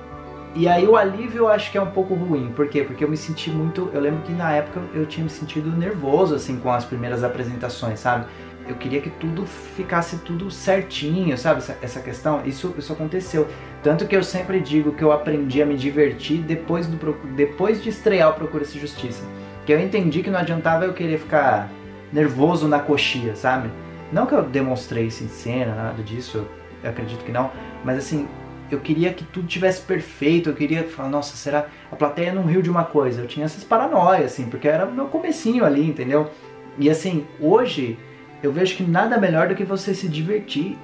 E 0.55 0.67
aí 0.67 0.85
o 0.87 0.97
alívio 0.97 1.39
eu 1.39 1.49
acho 1.49 1.71
que 1.71 1.79
é 1.79 1.81
um 1.83 1.91
pouco 1.91 2.15
ruim. 2.15 2.53
Por 2.55 2.69
quê? 2.69 2.83
Porque 2.83 3.05
eu 3.05 3.09
me 3.09 3.17
senti 3.17 3.51
muito. 3.51 3.89
Eu 3.93 4.01
lembro 4.01 4.23
que 4.23 4.33
na 4.33 4.51
época 4.53 4.81
eu 4.93 5.07
tinha 5.07 5.23
me 5.23 5.31
sentido 5.31 5.71
nervoso, 5.71 6.35
assim, 6.35 6.59
com 6.59 6.73
as 6.73 6.85
primeiras 6.85 7.23
apresentações, 7.23 8.01
sabe? 8.01 8.27
Eu 8.67 8.75
queria 8.75 9.01
que 9.01 9.11
tudo 9.11 9.47
ficasse 9.47 10.19
tudo 10.19 10.51
certinho, 10.51 11.39
sabe? 11.39 11.63
Essa, 11.81 12.01
questão. 12.01 12.43
Isso, 12.45 12.75
isso 12.77 12.93
aconteceu. 12.93 13.47
Tanto 13.83 14.07
que 14.07 14.17
eu 14.17 14.25
sempre 14.25 14.61
digo 14.61 14.93
que 14.93 15.03
eu 15.03 15.13
aprendi 15.13 15.63
a 15.63 15.67
me 15.67 15.77
divertir 15.77 16.39
depois, 16.39 16.87
do, 16.89 16.97
depois 17.37 17.81
de 17.83 17.89
estrear 17.89 18.31
o 18.31 18.35
Procura-se 18.35 18.79
Justiça. 18.79 19.23
Que 19.71 19.75
eu 19.75 19.79
entendi 19.79 20.21
que 20.21 20.31
não 20.31 20.41
adiantava 20.41 20.85
eu 20.85 20.93
querer 20.93 21.17
ficar 21.17 21.71
nervoso 22.13 22.67
na 22.67 22.81
coxia, 22.81 23.37
sabe? 23.37 23.71
Não 24.13 24.27
que 24.27 24.35
eu 24.35 24.43
demonstrei 24.43 25.07
isso 25.07 25.23
em 25.23 25.29
cena, 25.29 25.73
nada 25.77 26.03
disso, 26.03 26.45
eu, 26.83 26.91
acredito 26.91 27.25
que 27.25 27.31
não. 27.31 27.53
Mas 27.85 27.99
assim, 27.99 28.27
eu 28.69 28.81
queria 28.81 29.15
que 29.15 29.23
tudo 29.23 29.47
tivesse 29.47 29.81
perfeito, 29.83 30.51
eu 30.51 30.57
queria 30.57 30.83
falar, 30.83 31.09
nossa, 31.09 31.37
será 31.37 31.69
a 31.89 31.95
plateia 31.95 32.35
não 32.35 32.47
riu 32.47 32.61
de 32.63 32.69
uma 32.69 32.83
coisa? 32.83 33.21
Eu 33.21 33.29
tinha 33.29 33.47
essas 33.47 33.63
paranoias, 33.63 34.33
assim, 34.33 34.47
porque 34.47 34.67
era 34.67 34.85
meu 34.87 35.07
comecinho 35.07 35.65
ali, 35.65 35.87
entendeu? 35.87 36.29
E 36.77 36.91
assim, 36.91 37.25
hoje 37.39 37.97
eu 38.43 38.53
vejo 38.53 38.75
que 38.75 38.83
nada 38.83 39.19
melhor 39.19 39.47
do 39.47 39.55
que 39.55 39.63
você 39.63 39.95
se 39.95 40.09
divertir 40.09 40.77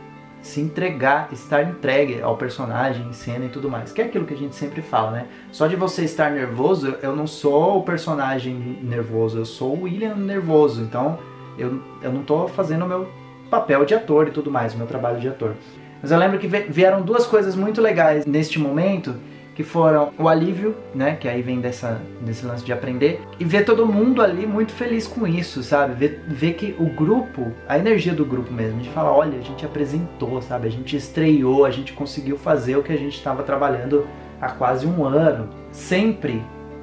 se 0.47 0.61
entregar, 0.61 1.29
estar 1.33 1.63
entregue 1.63 2.23
ao 2.23 2.37
personagem, 2.37 3.07
em 3.07 3.13
cena 3.13 3.45
e 3.45 3.49
tudo 3.49 3.69
mais. 3.69 3.93
Que 3.93 4.03
é 4.03 4.05
aquilo 4.05 4.25
que 4.25 4.35
a 4.35 4.37
gente 4.37 4.55
sempre 4.55 4.81
fala, 4.81 5.11
né? 5.11 5.27
Só 5.53 5.67
de 5.67 5.77
você 5.77 6.05
estar 6.05 6.31
nervoso, 6.31 6.95
eu 7.03 7.15
não 7.15 7.27
sou 7.27 7.79
o 7.79 7.83
personagem 7.83 8.55
nervoso, 8.83 9.39
eu 9.39 9.45
sou 9.45 9.77
o 9.77 9.83
William 9.83 10.15
nervoso. 10.15 10.83
Então, 10.83 11.19
eu, 11.59 11.81
eu 12.03 12.13
não 12.13 12.21
estou 12.21 12.49
fazendo 12.49 12.85
o 12.85 12.89
meu 12.89 13.09
papel 13.51 13.85
de 13.85 13.95
ator 13.95 14.29
e 14.29 14.31
tudo 14.31 14.51
mais, 14.51 14.75
o 14.75 14.79
meu 14.79 14.87
trabalho 14.87 15.21
de 15.21 15.29
ator. 15.29 15.55
Mas 16.01 16.11
eu 16.11 16.19
lembro 16.19 16.39
que 16.39 16.47
vieram 16.47 17.03
duas 17.03 17.27
coisas 17.27 17.57
muito 17.57 17.81
legais 17.81 18.25
neste 18.25 18.59
momento 18.59 19.15
que 19.57 19.65
foram 19.65 20.13
o 20.19 20.29
alívio, 20.29 20.77
né, 20.95 21.17
que 21.19 21.27
aí 21.27 21.41
vem 21.41 21.61
dessa, 21.61 21.99
desse 22.21 22.45
lance 22.45 22.63
de 22.63 22.75
aprender, 22.75 23.23
e 23.41 23.45
ver 23.45 23.65
todo 23.65 23.87
mundo 23.87 24.21
ali 24.21 24.47
muito 24.47 24.71
feliz 24.71 25.09
com 25.09 25.27
isso, 25.27 25.63
sabe? 25.63 25.95
Ver, 25.95 26.25
ver 26.29 26.53
que 26.53 26.77
o 26.79 26.91
grupo, 26.91 27.51
a 27.67 27.79
energia 27.79 28.13
do 28.13 28.23
grupo 28.23 28.53
mesmo, 28.53 28.81
de 28.81 28.91
falar, 28.91 29.13
olha, 29.13 29.39
a 29.39 29.43
gente 29.43 29.65
apresentou, 29.65 30.43
sabe? 30.43 30.69
A 30.69 30.71
gente 30.71 30.95
estreou, 30.95 31.65
a 31.65 31.71
gente 31.71 31.95
conseguiu 31.95 32.37
fazer 32.37 32.77
o 32.77 32.83
que 32.83 32.93
a 32.93 32.99
gente 32.99 33.17
estava 33.17 33.43
trabalhando 33.43 34.07
há 34.43 34.51
quase 34.51 34.87
um 34.87 35.07
ano. 35.07 35.49
Sempre, 35.73 36.43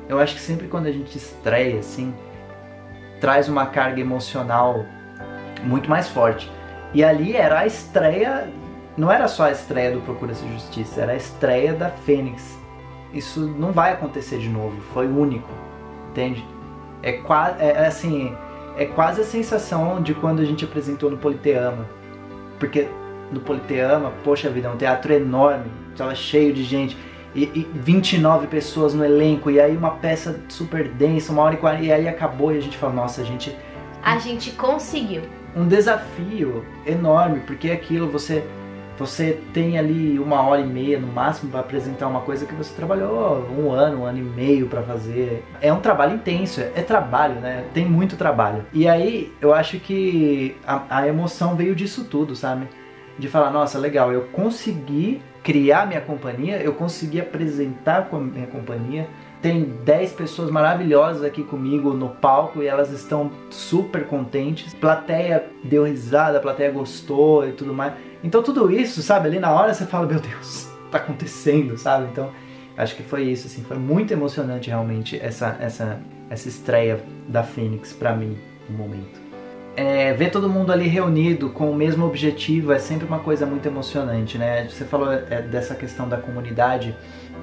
eu 0.09 0.17
acho 0.17 0.33
que 0.33 0.41
sempre 0.41 0.67
quando 0.67 0.87
a 0.87 0.91
gente 0.91 1.15
estreia, 1.15 1.79
assim, 1.79 2.11
traz 3.21 3.47
uma 3.47 3.67
carga 3.67 4.01
emocional 4.01 4.83
muito 5.63 5.87
mais 5.87 6.07
forte. 6.07 6.51
E 6.91 7.03
ali 7.03 7.35
era 7.35 7.59
a 7.59 7.67
estreia, 7.67 8.47
não 8.97 9.11
era 9.11 9.27
só 9.27 9.43
a 9.43 9.51
estreia 9.51 9.91
do 9.91 10.01
Procura-se 10.01 10.43
Justiça, 10.47 11.01
era 11.01 11.11
a 11.11 11.15
estreia 11.15 11.73
da 11.73 11.91
Fênix 11.91 12.62
isso 13.13 13.41
não 13.41 13.71
vai 13.71 13.93
acontecer 13.93 14.39
de 14.39 14.49
novo. 14.49 14.75
Foi 14.93 15.07
único, 15.07 15.49
entende? 16.09 16.43
É 17.01 17.13
quase, 17.13 17.61
é, 17.61 17.71
é, 17.71 17.85
assim, 17.85 18.35
é 18.77 18.85
quase 18.85 19.21
a 19.21 19.23
sensação 19.23 20.01
de 20.01 20.13
quando 20.13 20.41
a 20.41 20.45
gente 20.45 20.65
apresentou 20.65 21.11
no 21.11 21.17
Politeama, 21.17 21.85
porque 22.59 22.87
no 23.31 23.39
Politeama, 23.39 24.11
poxa 24.23 24.49
vida, 24.49 24.67
é 24.67 24.71
um 24.71 24.77
teatro 24.77 25.13
enorme, 25.13 25.65
estava 25.91 26.15
cheio 26.15 26.53
de 26.53 26.63
gente. 26.63 26.97
E, 27.35 27.43
e 27.45 27.67
29 27.73 28.45
pessoas 28.45 28.93
no 28.93 29.03
elenco, 29.03 29.49
e 29.49 29.59
aí 29.59 29.75
uma 29.75 29.91
peça 29.91 30.39
super 30.47 30.87
densa, 30.87 31.31
uma 31.31 31.41
hora 31.41 31.55
e 31.55 31.57
quarenta, 31.57 31.83
e 31.83 31.91
aí 31.91 32.07
acabou 32.07 32.53
e 32.53 32.57
a 32.57 32.61
gente 32.61 32.77
falou, 32.77 32.95
nossa, 32.95 33.21
a 33.21 33.25
gente. 33.25 33.55
A 34.03 34.17
gente 34.17 34.51
conseguiu. 34.51 35.23
Um 35.55 35.67
desafio 35.67 36.65
enorme, 36.85 37.41
porque 37.41 37.69
é 37.69 37.73
aquilo, 37.73 38.09
você 38.09 38.43
você 38.97 39.39
tem 39.53 39.77
ali 39.77 40.19
uma 40.19 40.41
hora 40.41 40.61
e 40.61 40.65
meia 40.65 40.99
no 40.99 41.07
máximo 41.07 41.51
para 41.51 41.61
apresentar 41.61 42.07
uma 42.07 42.21
coisa 42.21 42.45
que 42.45 42.53
você 42.53 42.73
trabalhou 42.75 43.45
um 43.49 43.71
ano, 43.71 44.01
um 44.01 44.05
ano 44.05 44.19
e 44.19 44.21
meio 44.21 44.67
para 44.67 44.83
fazer. 44.83 45.43
É 45.59 45.73
um 45.73 45.79
trabalho 45.79 46.15
intenso, 46.15 46.61
é, 46.61 46.71
é, 46.75 46.81
trabalho, 46.81 47.35
né? 47.35 47.65
Tem 47.73 47.85
muito 47.85 48.15
trabalho. 48.15 48.65
E 48.71 48.87
aí 48.87 49.33
eu 49.41 49.53
acho 49.53 49.79
que 49.79 50.55
a, 50.65 50.99
a 50.99 51.07
emoção 51.07 51.55
veio 51.55 51.75
disso 51.75 52.05
tudo, 52.05 52.35
sabe? 52.35 52.67
De 53.17 53.27
falar, 53.27 53.51
nossa, 53.51 53.77
legal, 53.79 54.11
eu 54.11 54.23
consegui 54.31 55.21
criar 55.43 55.87
minha 55.87 56.01
companhia, 56.01 56.57
eu 56.57 56.73
consegui 56.73 57.19
apresentar 57.19 58.05
com 58.05 58.17
a 58.17 58.19
minha 58.19 58.47
companhia. 58.47 59.07
Tem 59.43 59.65
10 59.83 60.13
pessoas 60.13 60.49
maravilhosas 60.49 61.21
aqui 61.21 61.43
comigo 61.43 61.93
no 61.93 62.07
palco 62.07 62.63
e 62.63 62.65
elas 62.65 62.91
estão 62.91 63.29
super 63.49 64.07
contentes. 64.07 64.73
Plateia 64.73 65.43
deu 65.61 65.83
risada, 65.83 66.37
a 66.37 66.41
plateia 66.41 66.71
gostou 66.71 67.45
e 67.45 67.51
tudo 67.51 67.73
mais. 67.73 67.91
Então 68.23 68.41
tudo 68.41 68.71
isso, 68.71 69.01
sabe, 69.01 69.27
ali 69.27 69.39
na 69.39 69.51
hora 69.51 69.73
você 69.73 69.85
fala, 69.85 70.07
meu 70.07 70.21
Deus, 70.21 70.69
tá 70.89 70.97
acontecendo, 70.97 71.77
sabe? 71.77 72.07
Então 72.09 72.31
acho 72.77 72.95
que 72.95 73.03
foi 73.03 73.23
isso, 73.23 73.47
assim, 73.47 73.63
foi 73.63 73.77
muito 73.77 74.13
emocionante 74.13 74.69
realmente 74.69 75.19
essa, 75.21 75.57
essa, 75.59 75.99
essa 76.29 76.47
estreia 76.47 77.03
da 77.27 77.43
Fênix 77.43 77.91
para 77.91 78.15
mim 78.15 78.37
no 78.69 78.77
momento. 78.77 79.21
É, 79.75 80.13
ver 80.13 80.31
todo 80.31 80.47
mundo 80.47 80.71
ali 80.71 80.87
reunido 80.87 81.49
com 81.49 81.69
o 81.69 81.75
mesmo 81.75 82.05
objetivo 82.05 82.71
é 82.71 82.79
sempre 82.79 83.05
uma 83.05 83.19
coisa 83.19 83.45
muito 83.45 83.65
emocionante, 83.65 84.37
né? 84.37 84.69
Você 84.69 84.85
falou 84.85 85.11
é, 85.11 85.41
dessa 85.41 85.75
questão 85.75 86.07
da 86.07 86.15
comunidade 86.15 86.95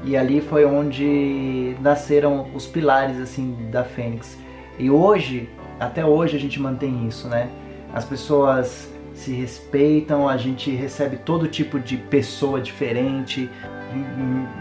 e 0.05 0.17
ali 0.17 0.41
foi 0.41 0.65
onde 0.65 1.77
nasceram 1.81 2.49
os 2.55 2.67
pilares 2.67 3.19
assim 3.19 3.57
da 3.71 3.85
Fênix. 3.85 4.39
E 4.79 4.91
hoje, 4.91 5.49
até 5.79 6.05
hoje 6.05 6.37
a 6.37 6.41
gente 6.41 6.61
mantém 6.61 7.07
isso, 7.07 7.29
né? 7.29 7.49
As 7.93 8.05
pessoas 8.05 8.91
se 9.15 9.33
respeitam, 9.33 10.29
a 10.29 10.37
gente 10.37 10.71
recebe 10.71 11.17
todo 11.19 11.47
tipo 11.47 11.79
de 11.79 11.97
pessoa 11.97 12.61
diferente, 12.61 13.51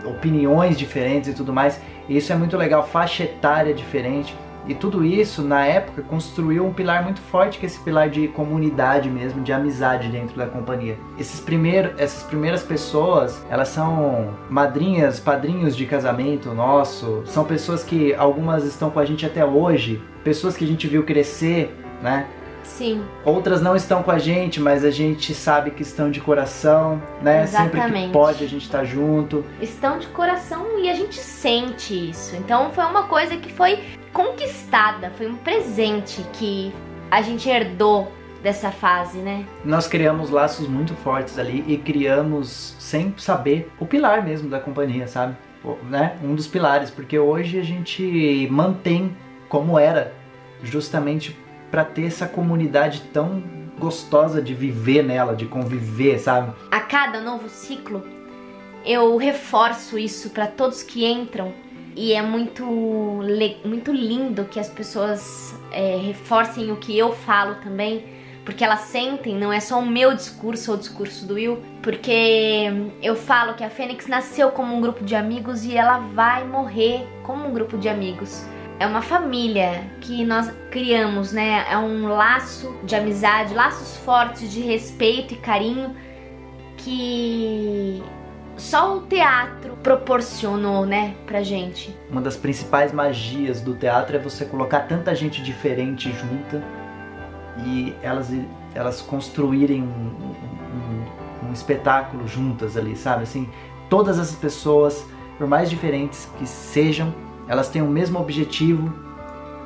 opiniões 0.06 0.78
diferentes 0.78 1.30
e 1.30 1.34
tudo 1.34 1.54
mais. 1.54 1.80
E 2.08 2.18
isso 2.18 2.34
é 2.34 2.36
muito 2.36 2.58
legal, 2.58 2.86
faixa 2.86 3.24
etária 3.24 3.74
diferente. 3.74 4.36
E 4.70 4.76
tudo 4.76 5.04
isso, 5.04 5.42
na 5.42 5.66
época, 5.66 6.04
construiu 6.04 6.64
um 6.64 6.72
pilar 6.72 7.04
muito 7.04 7.20
forte, 7.22 7.58
que 7.58 7.66
é 7.66 7.68
esse 7.68 7.80
pilar 7.80 8.08
de 8.08 8.28
comunidade 8.28 9.10
mesmo, 9.10 9.42
de 9.42 9.52
amizade 9.52 10.10
dentro 10.10 10.38
da 10.38 10.46
companhia. 10.46 10.96
Esses 11.18 11.40
primeiros, 11.40 12.00
essas 12.00 12.22
primeiras 12.22 12.62
pessoas, 12.62 13.44
elas 13.50 13.70
são 13.70 14.36
madrinhas, 14.48 15.20
padrinhos 15.20 15.76
de 15.76 15.88
casamento 15.88 16.54
nosso, 16.54 17.24
são 17.26 17.44
pessoas 17.46 17.84
que 17.84 18.14
algumas 18.14 18.64
estão 18.64 18.92
com 18.92 19.00
a 19.00 19.06
gente 19.06 19.26
até 19.26 19.44
hoje, 19.44 20.00
pessoas 20.24 20.56
que 20.56 20.64
a 20.64 20.68
gente 20.68 20.88
viu 20.88 21.04
crescer, 21.04 21.76
né? 22.04 22.28
Sim. 22.64 23.04
Outras 23.26 23.62
não 23.62 23.76
estão 23.76 24.04
com 24.04 24.12
a 24.12 24.20
gente, 24.20 24.60
mas 24.60 24.86
a 24.86 24.92
gente 24.92 25.34
sabe 25.34 25.72
que 25.72 25.82
estão 25.82 26.12
de 26.12 26.22
coração, 26.22 27.02
né? 27.22 27.44
Exatamente. 27.44 27.82
Sempre 27.82 28.02
que 28.06 28.14
pode 28.14 28.44
a 28.44 28.48
gente 28.48 28.62
está 28.62 28.84
junto. 28.84 29.44
Estão 29.60 29.98
de 29.98 30.08
coração 30.08 30.80
e 30.80 30.90
a 30.90 30.94
gente 30.94 31.16
sente 31.16 32.12
isso. 32.12 32.36
Então 32.36 32.72
foi 32.72 32.86
uma 32.86 33.04
coisa 33.04 33.36
que 33.38 33.52
foi 33.52 33.80
conquistada, 34.14 35.10
foi 35.12 35.28
um 35.28 35.36
presente 35.36 36.24
que 36.34 36.74
a 37.10 37.22
gente 37.22 37.50
herdou 37.50 38.12
dessa 38.42 38.72
fase, 38.72 39.18
né? 39.18 39.46
Nós 39.66 39.88
criamos 39.88 40.30
laços 40.30 40.68
muito 40.68 40.94
fortes 40.96 41.38
ali 41.38 41.64
e 41.68 41.78
criamos 41.78 42.76
sem 42.80 43.14
saber 43.18 43.72
o 43.80 43.86
pilar 43.86 44.24
mesmo 44.24 44.50
da 44.50 44.60
companhia, 44.60 45.08
sabe? 45.08 45.36
Né? 45.90 46.18
Um 46.24 46.36
dos 46.36 46.48
pilares, 46.48 46.90
porque 46.90 47.20
hoje 47.20 47.60
a 47.60 47.64
gente 47.64 48.48
mantém 48.50 49.16
como 49.50 49.78
era, 49.78 50.14
justamente 50.64 51.38
para 51.70 51.84
ter 51.84 52.06
essa 52.06 52.28
comunidade 52.28 53.02
tão 53.14 53.44
gostosa 53.78 54.42
de 54.42 54.54
viver 54.54 55.04
nela, 55.04 55.36
de 55.36 55.46
conviver, 55.46 56.20
sabe? 56.20 56.54
A 56.72 56.80
cada 56.80 57.22
novo 57.22 57.50
ciclo, 57.50 58.06
eu 58.86 59.18
reforço 59.18 59.98
isso 59.98 60.30
para 60.30 60.48
todos 60.48 60.82
que 60.84 61.06
entram 61.06 61.54
e 61.96 62.14
é 62.14 62.22
muito, 62.22 62.66
muito 63.66 63.92
lindo 63.92 64.46
que 64.46 64.60
as 64.60 64.70
pessoas 64.70 65.56
é, 65.72 65.98
reforcem 65.98 66.72
o 66.72 66.78
que 66.78 66.98
eu 66.98 67.14
falo 67.14 67.56
também, 67.56 68.06
porque 68.46 68.64
elas 68.64 68.82
sentem, 68.82 69.36
não 69.36 69.52
é 69.52 69.60
só 69.60 69.80
o 69.80 69.86
meu 69.86 70.14
discurso 70.14 70.72
ou 70.72 70.78
o 70.78 70.80
discurso 70.80 71.26
do 71.26 71.36
Will, 71.36 71.62
porque 71.84 72.72
eu 73.02 73.16
falo 73.16 73.54
que 73.54 73.64
a 73.64 73.70
Fênix 73.70 74.08
nasceu 74.08 74.52
como 74.52 74.76
um 74.76 74.82
grupo 74.82 75.04
de 75.04 75.16
amigos 75.16 75.66
e 75.66 75.76
ela 75.76 76.00
vai 76.00 76.48
morrer 76.48 77.08
como 77.24 77.48
um 77.48 77.54
grupo 77.54 77.78
de 77.78 77.90
amigos. 77.90 78.44
É 78.80 78.88
uma 78.88 79.02
família 79.02 79.84
que 80.00 80.24
nós 80.24 80.50
criamos, 80.72 81.34
né? 81.34 81.66
É 81.70 81.78
um 81.78 82.08
laço 82.08 82.74
de 82.86 82.96
amizade, 82.96 83.54
laços 83.54 83.98
fortes 83.98 84.50
de 84.52 84.62
respeito 84.62 85.34
e 85.34 85.38
carinho 85.38 85.96
que 86.78 88.02
só 88.60 88.98
o 88.98 89.02
teatro 89.02 89.78
proporcionou, 89.82 90.86
né, 90.86 91.16
pra 91.26 91.42
gente. 91.42 91.96
Uma 92.12 92.22
das 92.22 92.36
principais 92.36 92.92
magias 92.92 93.62
do 93.62 93.74
teatro 93.74 94.16
é 94.16 94.20
você 94.20 94.46
colocar 94.46 94.82
tanta 94.82 95.16
gente 95.16 95.42
diferente 95.42 96.12
junta 96.12 96.64
e 97.66 97.94
elas, 98.02 98.32
elas 98.74 99.02
construírem 99.02 99.82
um, 99.82 99.86
um, 99.86 101.50
um 101.50 101.54
espetáculo 101.54 102.28
juntas 102.28 102.78
ali, 102.78 102.96
sabe? 102.96 103.24
Assim, 103.24 103.50
todas 103.90 104.20
essas 104.20 104.36
pessoas, 104.36 105.06
por 105.38 105.48
mais 105.48 105.70
diferentes 105.70 106.30
que 106.38 106.46
sejam, 106.46 107.14
elas 107.48 107.70
têm 107.70 107.82
o 107.82 107.88
mesmo 107.88 108.20
objetivo 108.20 108.94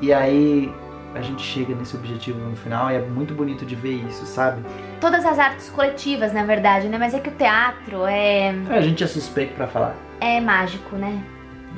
e 0.02 0.14
aí 0.14 0.74
a 1.16 1.22
gente 1.22 1.42
chega 1.42 1.76
nesse 1.76 1.96
objetivo 1.96 2.40
no 2.40 2.56
final 2.56 2.92
e 2.92 2.96
é 2.96 3.00
muito 3.00 3.34
bonito 3.34 3.66
de 3.66 3.76
ver 3.76 4.04
isso, 4.08 4.26
sabe? 4.26 4.64
Todas 5.00 5.26
as 5.26 5.38
artes 5.38 5.70
coletivas, 5.70 6.34
na 6.34 6.44
verdade, 6.44 6.88
né? 6.88 6.98
Mas 6.98 7.14
é 7.14 7.20
que 7.20 7.30
o 7.30 7.34
teatro 7.34 8.06
é. 8.06 8.50
A 8.70 8.82
gente 8.82 9.04
é 9.04 9.08
suspeito 9.08 9.54
para 9.54 9.68
falar. 9.68 9.96
É 10.20 10.40
mágico, 10.40 10.96
né? 10.96 11.24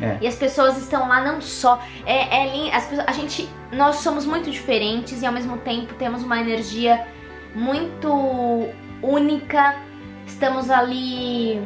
É. 0.01 0.17
E 0.21 0.27
as 0.27 0.35
pessoas 0.35 0.77
estão 0.77 1.07
lá 1.07 1.23
não 1.23 1.41
só. 1.41 1.81
É, 2.05 2.67
é 2.67 2.75
as, 2.75 2.91
a 2.99 3.11
gente. 3.11 3.49
Nós 3.71 3.97
somos 3.97 4.25
muito 4.25 4.49
diferentes 4.49 5.21
e 5.21 5.25
ao 5.25 5.33
mesmo 5.33 5.57
tempo 5.57 5.93
temos 5.95 6.23
uma 6.23 6.39
energia 6.39 7.05
muito 7.53 8.69
única. 9.01 9.75
Estamos 10.25 10.69
ali 10.69 11.61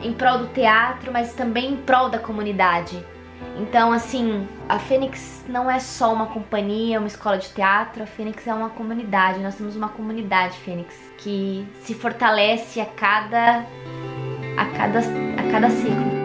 em 0.00 0.12
prol 0.12 0.38
do 0.38 0.46
teatro, 0.48 1.12
mas 1.12 1.34
também 1.34 1.72
em 1.72 1.76
prol 1.76 2.08
da 2.08 2.18
comunidade. 2.18 3.04
Então, 3.58 3.92
assim, 3.92 4.46
a 4.68 4.78
Fênix 4.78 5.44
não 5.48 5.70
é 5.70 5.78
só 5.78 6.12
uma 6.12 6.26
companhia, 6.26 6.98
uma 6.98 7.06
escola 7.06 7.38
de 7.38 7.48
teatro, 7.50 8.02
a 8.02 8.06
Fênix 8.06 8.46
é 8.46 8.54
uma 8.54 8.70
comunidade. 8.70 9.40
Nós 9.40 9.54
temos 9.54 9.76
uma 9.76 9.88
comunidade 9.88 10.56
Fênix 10.58 10.94
que 11.18 11.66
se 11.82 11.94
fortalece 11.94 12.80
a 12.80 12.86
cada 12.86 13.64
a 14.56 14.66
cada 14.76 14.98
a 14.98 15.52
cada 15.52 15.70
ciclo. 15.70 16.22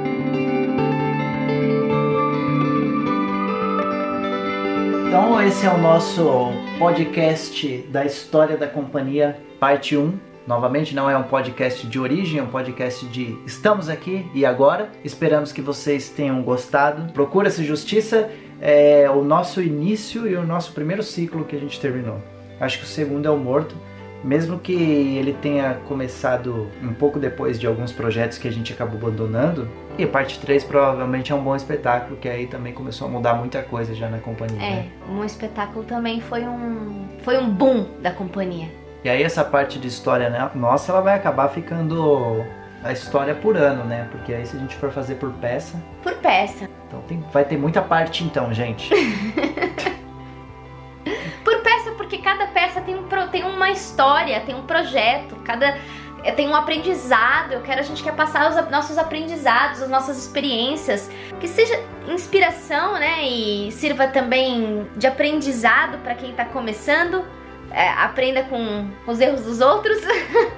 Então, 5.08 5.42
esse 5.42 5.66
é 5.66 5.70
o 5.70 5.78
nosso 5.78 6.52
podcast 6.78 7.78
da 7.90 8.06
história 8.06 8.58
da 8.58 8.68
companhia, 8.68 9.38
parte 9.60 9.96
1. 9.96 10.27
Novamente, 10.48 10.96
não 10.96 11.10
é 11.10 11.18
um 11.18 11.24
podcast 11.24 11.86
de 11.86 12.00
origem, 12.00 12.40
é 12.40 12.44
um 12.44 12.48
podcast 12.48 13.06
de 13.08 13.38
estamos 13.46 13.90
aqui 13.90 14.26
e 14.34 14.46
agora. 14.46 14.90
Esperamos 15.04 15.52
que 15.52 15.62
vocês 15.62 16.10
tenham 16.10 16.42
gostado. 16.42 17.12
Procura-se 17.12 17.66
Justiça 17.66 18.30
é 18.62 19.10
o 19.10 19.26
nosso 19.26 19.62
início 19.62 20.26
e 20.26 20.36
o 20.36 20.46
nosso 20.46 20.72
primeiro 20.72 21.04
ciclo 21.04 21.44
que 21.44 21.58
a 21.58 21.60
gente 21.60 21.78
terminou. 21.82 22.22
Acho 22.62 22.80
que 22.80 22.86
o 22.86 22.88
segundo 22.88 23.28
é 23.28 23.30
o 23.30 23.38
Morto. 23.38 23.76
Mesmo 24.24 24.58
que 24.58 24.74
ele 24.74 25.34
tenha 25.34 25.76
começado 25.88 26.72
um 26.82 26.94
pouco 26.94 27.20
depois 27.20 27.60
de 27.60 27.68
alguns 27.68 27.92
projetos 27.92 28.38
que 28.38 28.48
a 28.48 28.52
gente 28.52 28.74
acabou 28.74 28.98
abandonando, 28.98 29.70
e 29.98 30.04
a 30.04 30.08
parte 30.08 30.40
3 30.40 30.64
provavelmente 30.64 31.32
é 31.32 31.36
um 31.36 31.44
bom 31.44 31.56
espetáculo, 31.56 32.18
que 32.18 32.28
aí 32.28 32.48
também 32.48 32.74
começou 32.74 33.08
a 33.08 33.12
mudar 33.12 33.36
muita 33.36 33.62
coisa 33.62 33.94
já 33.94 34.10
na 34.10 34.18
companhia. 34.18 34.60
É, 34.60 34.76
né? 34.76 34.90
um 35.08 35.24
espetáculo 35.24 35.86
também 35.86 36.20
foi 36.20 36.44
um 36.48 37.06
foi 37.22 37.38
um 37.38 37.50
boom 37.50 37.86
da 38.02 38.12
companhia. 38.12 38.87
E 39.04 39.10
aí 39.10 39.24
essa 39.24 39.44
parte 39.44 39.80
de 39.80 39.88
história 39.88 40.30
né, 40.30 40.50
nossa, 40.56 40.92
ela 40.92 41.02
vai 41.02 41.16
acabar 41.16 41.50
ficando 41.50 42.46
a 42.84 42.92
história 42.92 43.36
por 43.36 43.56
ano, 43.58 43.84
né? 43.84 44.08
Porque 44.12 44.34
aí 44.34 44.46
se 44.46 44.56
a 44.56 44.60
gente 44.60 44.76
for 44.76 44.92
fazer 44.92 45.16
por 45.16 45.32
peça. 45.34 45.82
Por 46.02 46.14
peça. 46.16 46.70
Então 46.88 47.02
tem, 47.02 47.24
vai 47.32 47.44
ter 47.46 47.58
muita 47.58 47.82
parte 47.82 48.24
então, 48.24 48.54
gente. 48.54 48.90
por 51.44 51.62
peça, 51.62 51.92
porque 51.98 52.18
cada 52.20 52.48
peça 52.48 52.82
tem, 52.82 52.96
um, 52.96 53.08
tem 53.30 53.44
uma 53.44 53.70
história, 53.72 54.40
tem 54.42 54.56
um 54.56 54.64
projeto, 54.64 55.36
cada 55.44 55.78
eh, 56.24 56.32
tem 56.32 56.48
um 56.48 56.56
aprendizado. 56.56 57.54
Eu 57.54 57.62
quero 57.62 57.80
a 57.80 57.84
gente 57.84 58.04
quer 58.04 58.14
passar 58.14 58.50
os 58.50 58.72
nossos 58.72 58.98
aprendizados, 58.98 59.82
as 59.82 59.90
nossas 59.90 60.18
experiências, 60.18 61.10
que 61.40 61.48
seja 61.48 61.80
inspiração, 62.08 62.94
né? 62.94 63.24
E 63.24 63.72
sirva 63.72 64.08
também 64.08 64.88
de 64.96 65.08
aprendizado 65.08 65.98
para 66.00 66.16
quem 66.16 66.32
está 66.32 66.46
começando 66.46 67.26
é, 67.78 67.90
aprenda 67.90 68.42
com 68.44 68.90
os 69.06 69.20
erros 69.20 69.44
dos 69.44 69.62
outros. 69.62 70.00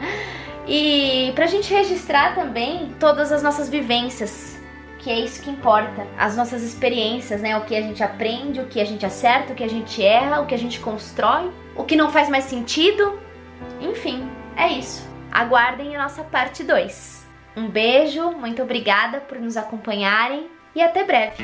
e 0.65 1.33
pra 1.35 1.47
gente 1.47 1.71
registrar 1.73 2.33
também 2.33 2.95
todas 2.97 3.29
as 3.33 3.43
nossas 3.43 3.69
vivências, 3.69 4.57
que 4.99 5.09
é 5.09 5.19
isso 5.19 5.43
que 5.43 5.49
importa, 5.49 6.07
as 6.17 6.37
nossas 6.37 6.63
experiências, 6.63 7.41
né? 7.41 7.57
O 7.57 7.65
que 7.65 7.75
a 7.75 7.81
gente 7.81 8.01
aprende, 8.01 8.61
o 8.61 8.67
que 8.67 8.79
a 8.79 8.85
gente 8.85 9.05
acerta, 9.05 9.51
o 9.51 9.55
que 9.55 9.63
a 9.63 9.69
gente 9.69 10.01
erra, 10.01 10.39
o 10.39 10.45
que 10.45 10.55
a 10.55 10.57
gente 10.57 10.79
constrói, 10.79 11.51
o 11.75 11.83
que 11.83 11.95
não 11.97 12.09
faz 12.09 12.29
mais 12.29 12.45
sentido. 12.45 13.19
Enfim, 13.81 14.29
é 14.55 14.69
isso. 14.69 15.05
Aguardem 15.29 15.97
a 15.97 16.03
nossa 16.03 16.23
parte 16.23 16.63
2. 16.63 17.27
Um 17.57 17.67
beijo, 17.67 18.31
muito 18.31 18.61
obrigada 18.63 19.19
por 19.19 19.37
nos 19.39 19.57
acompanharem 19.57 20.47
e 20.73 20.81
até 20.81 21.03
breve. 21.03 21.43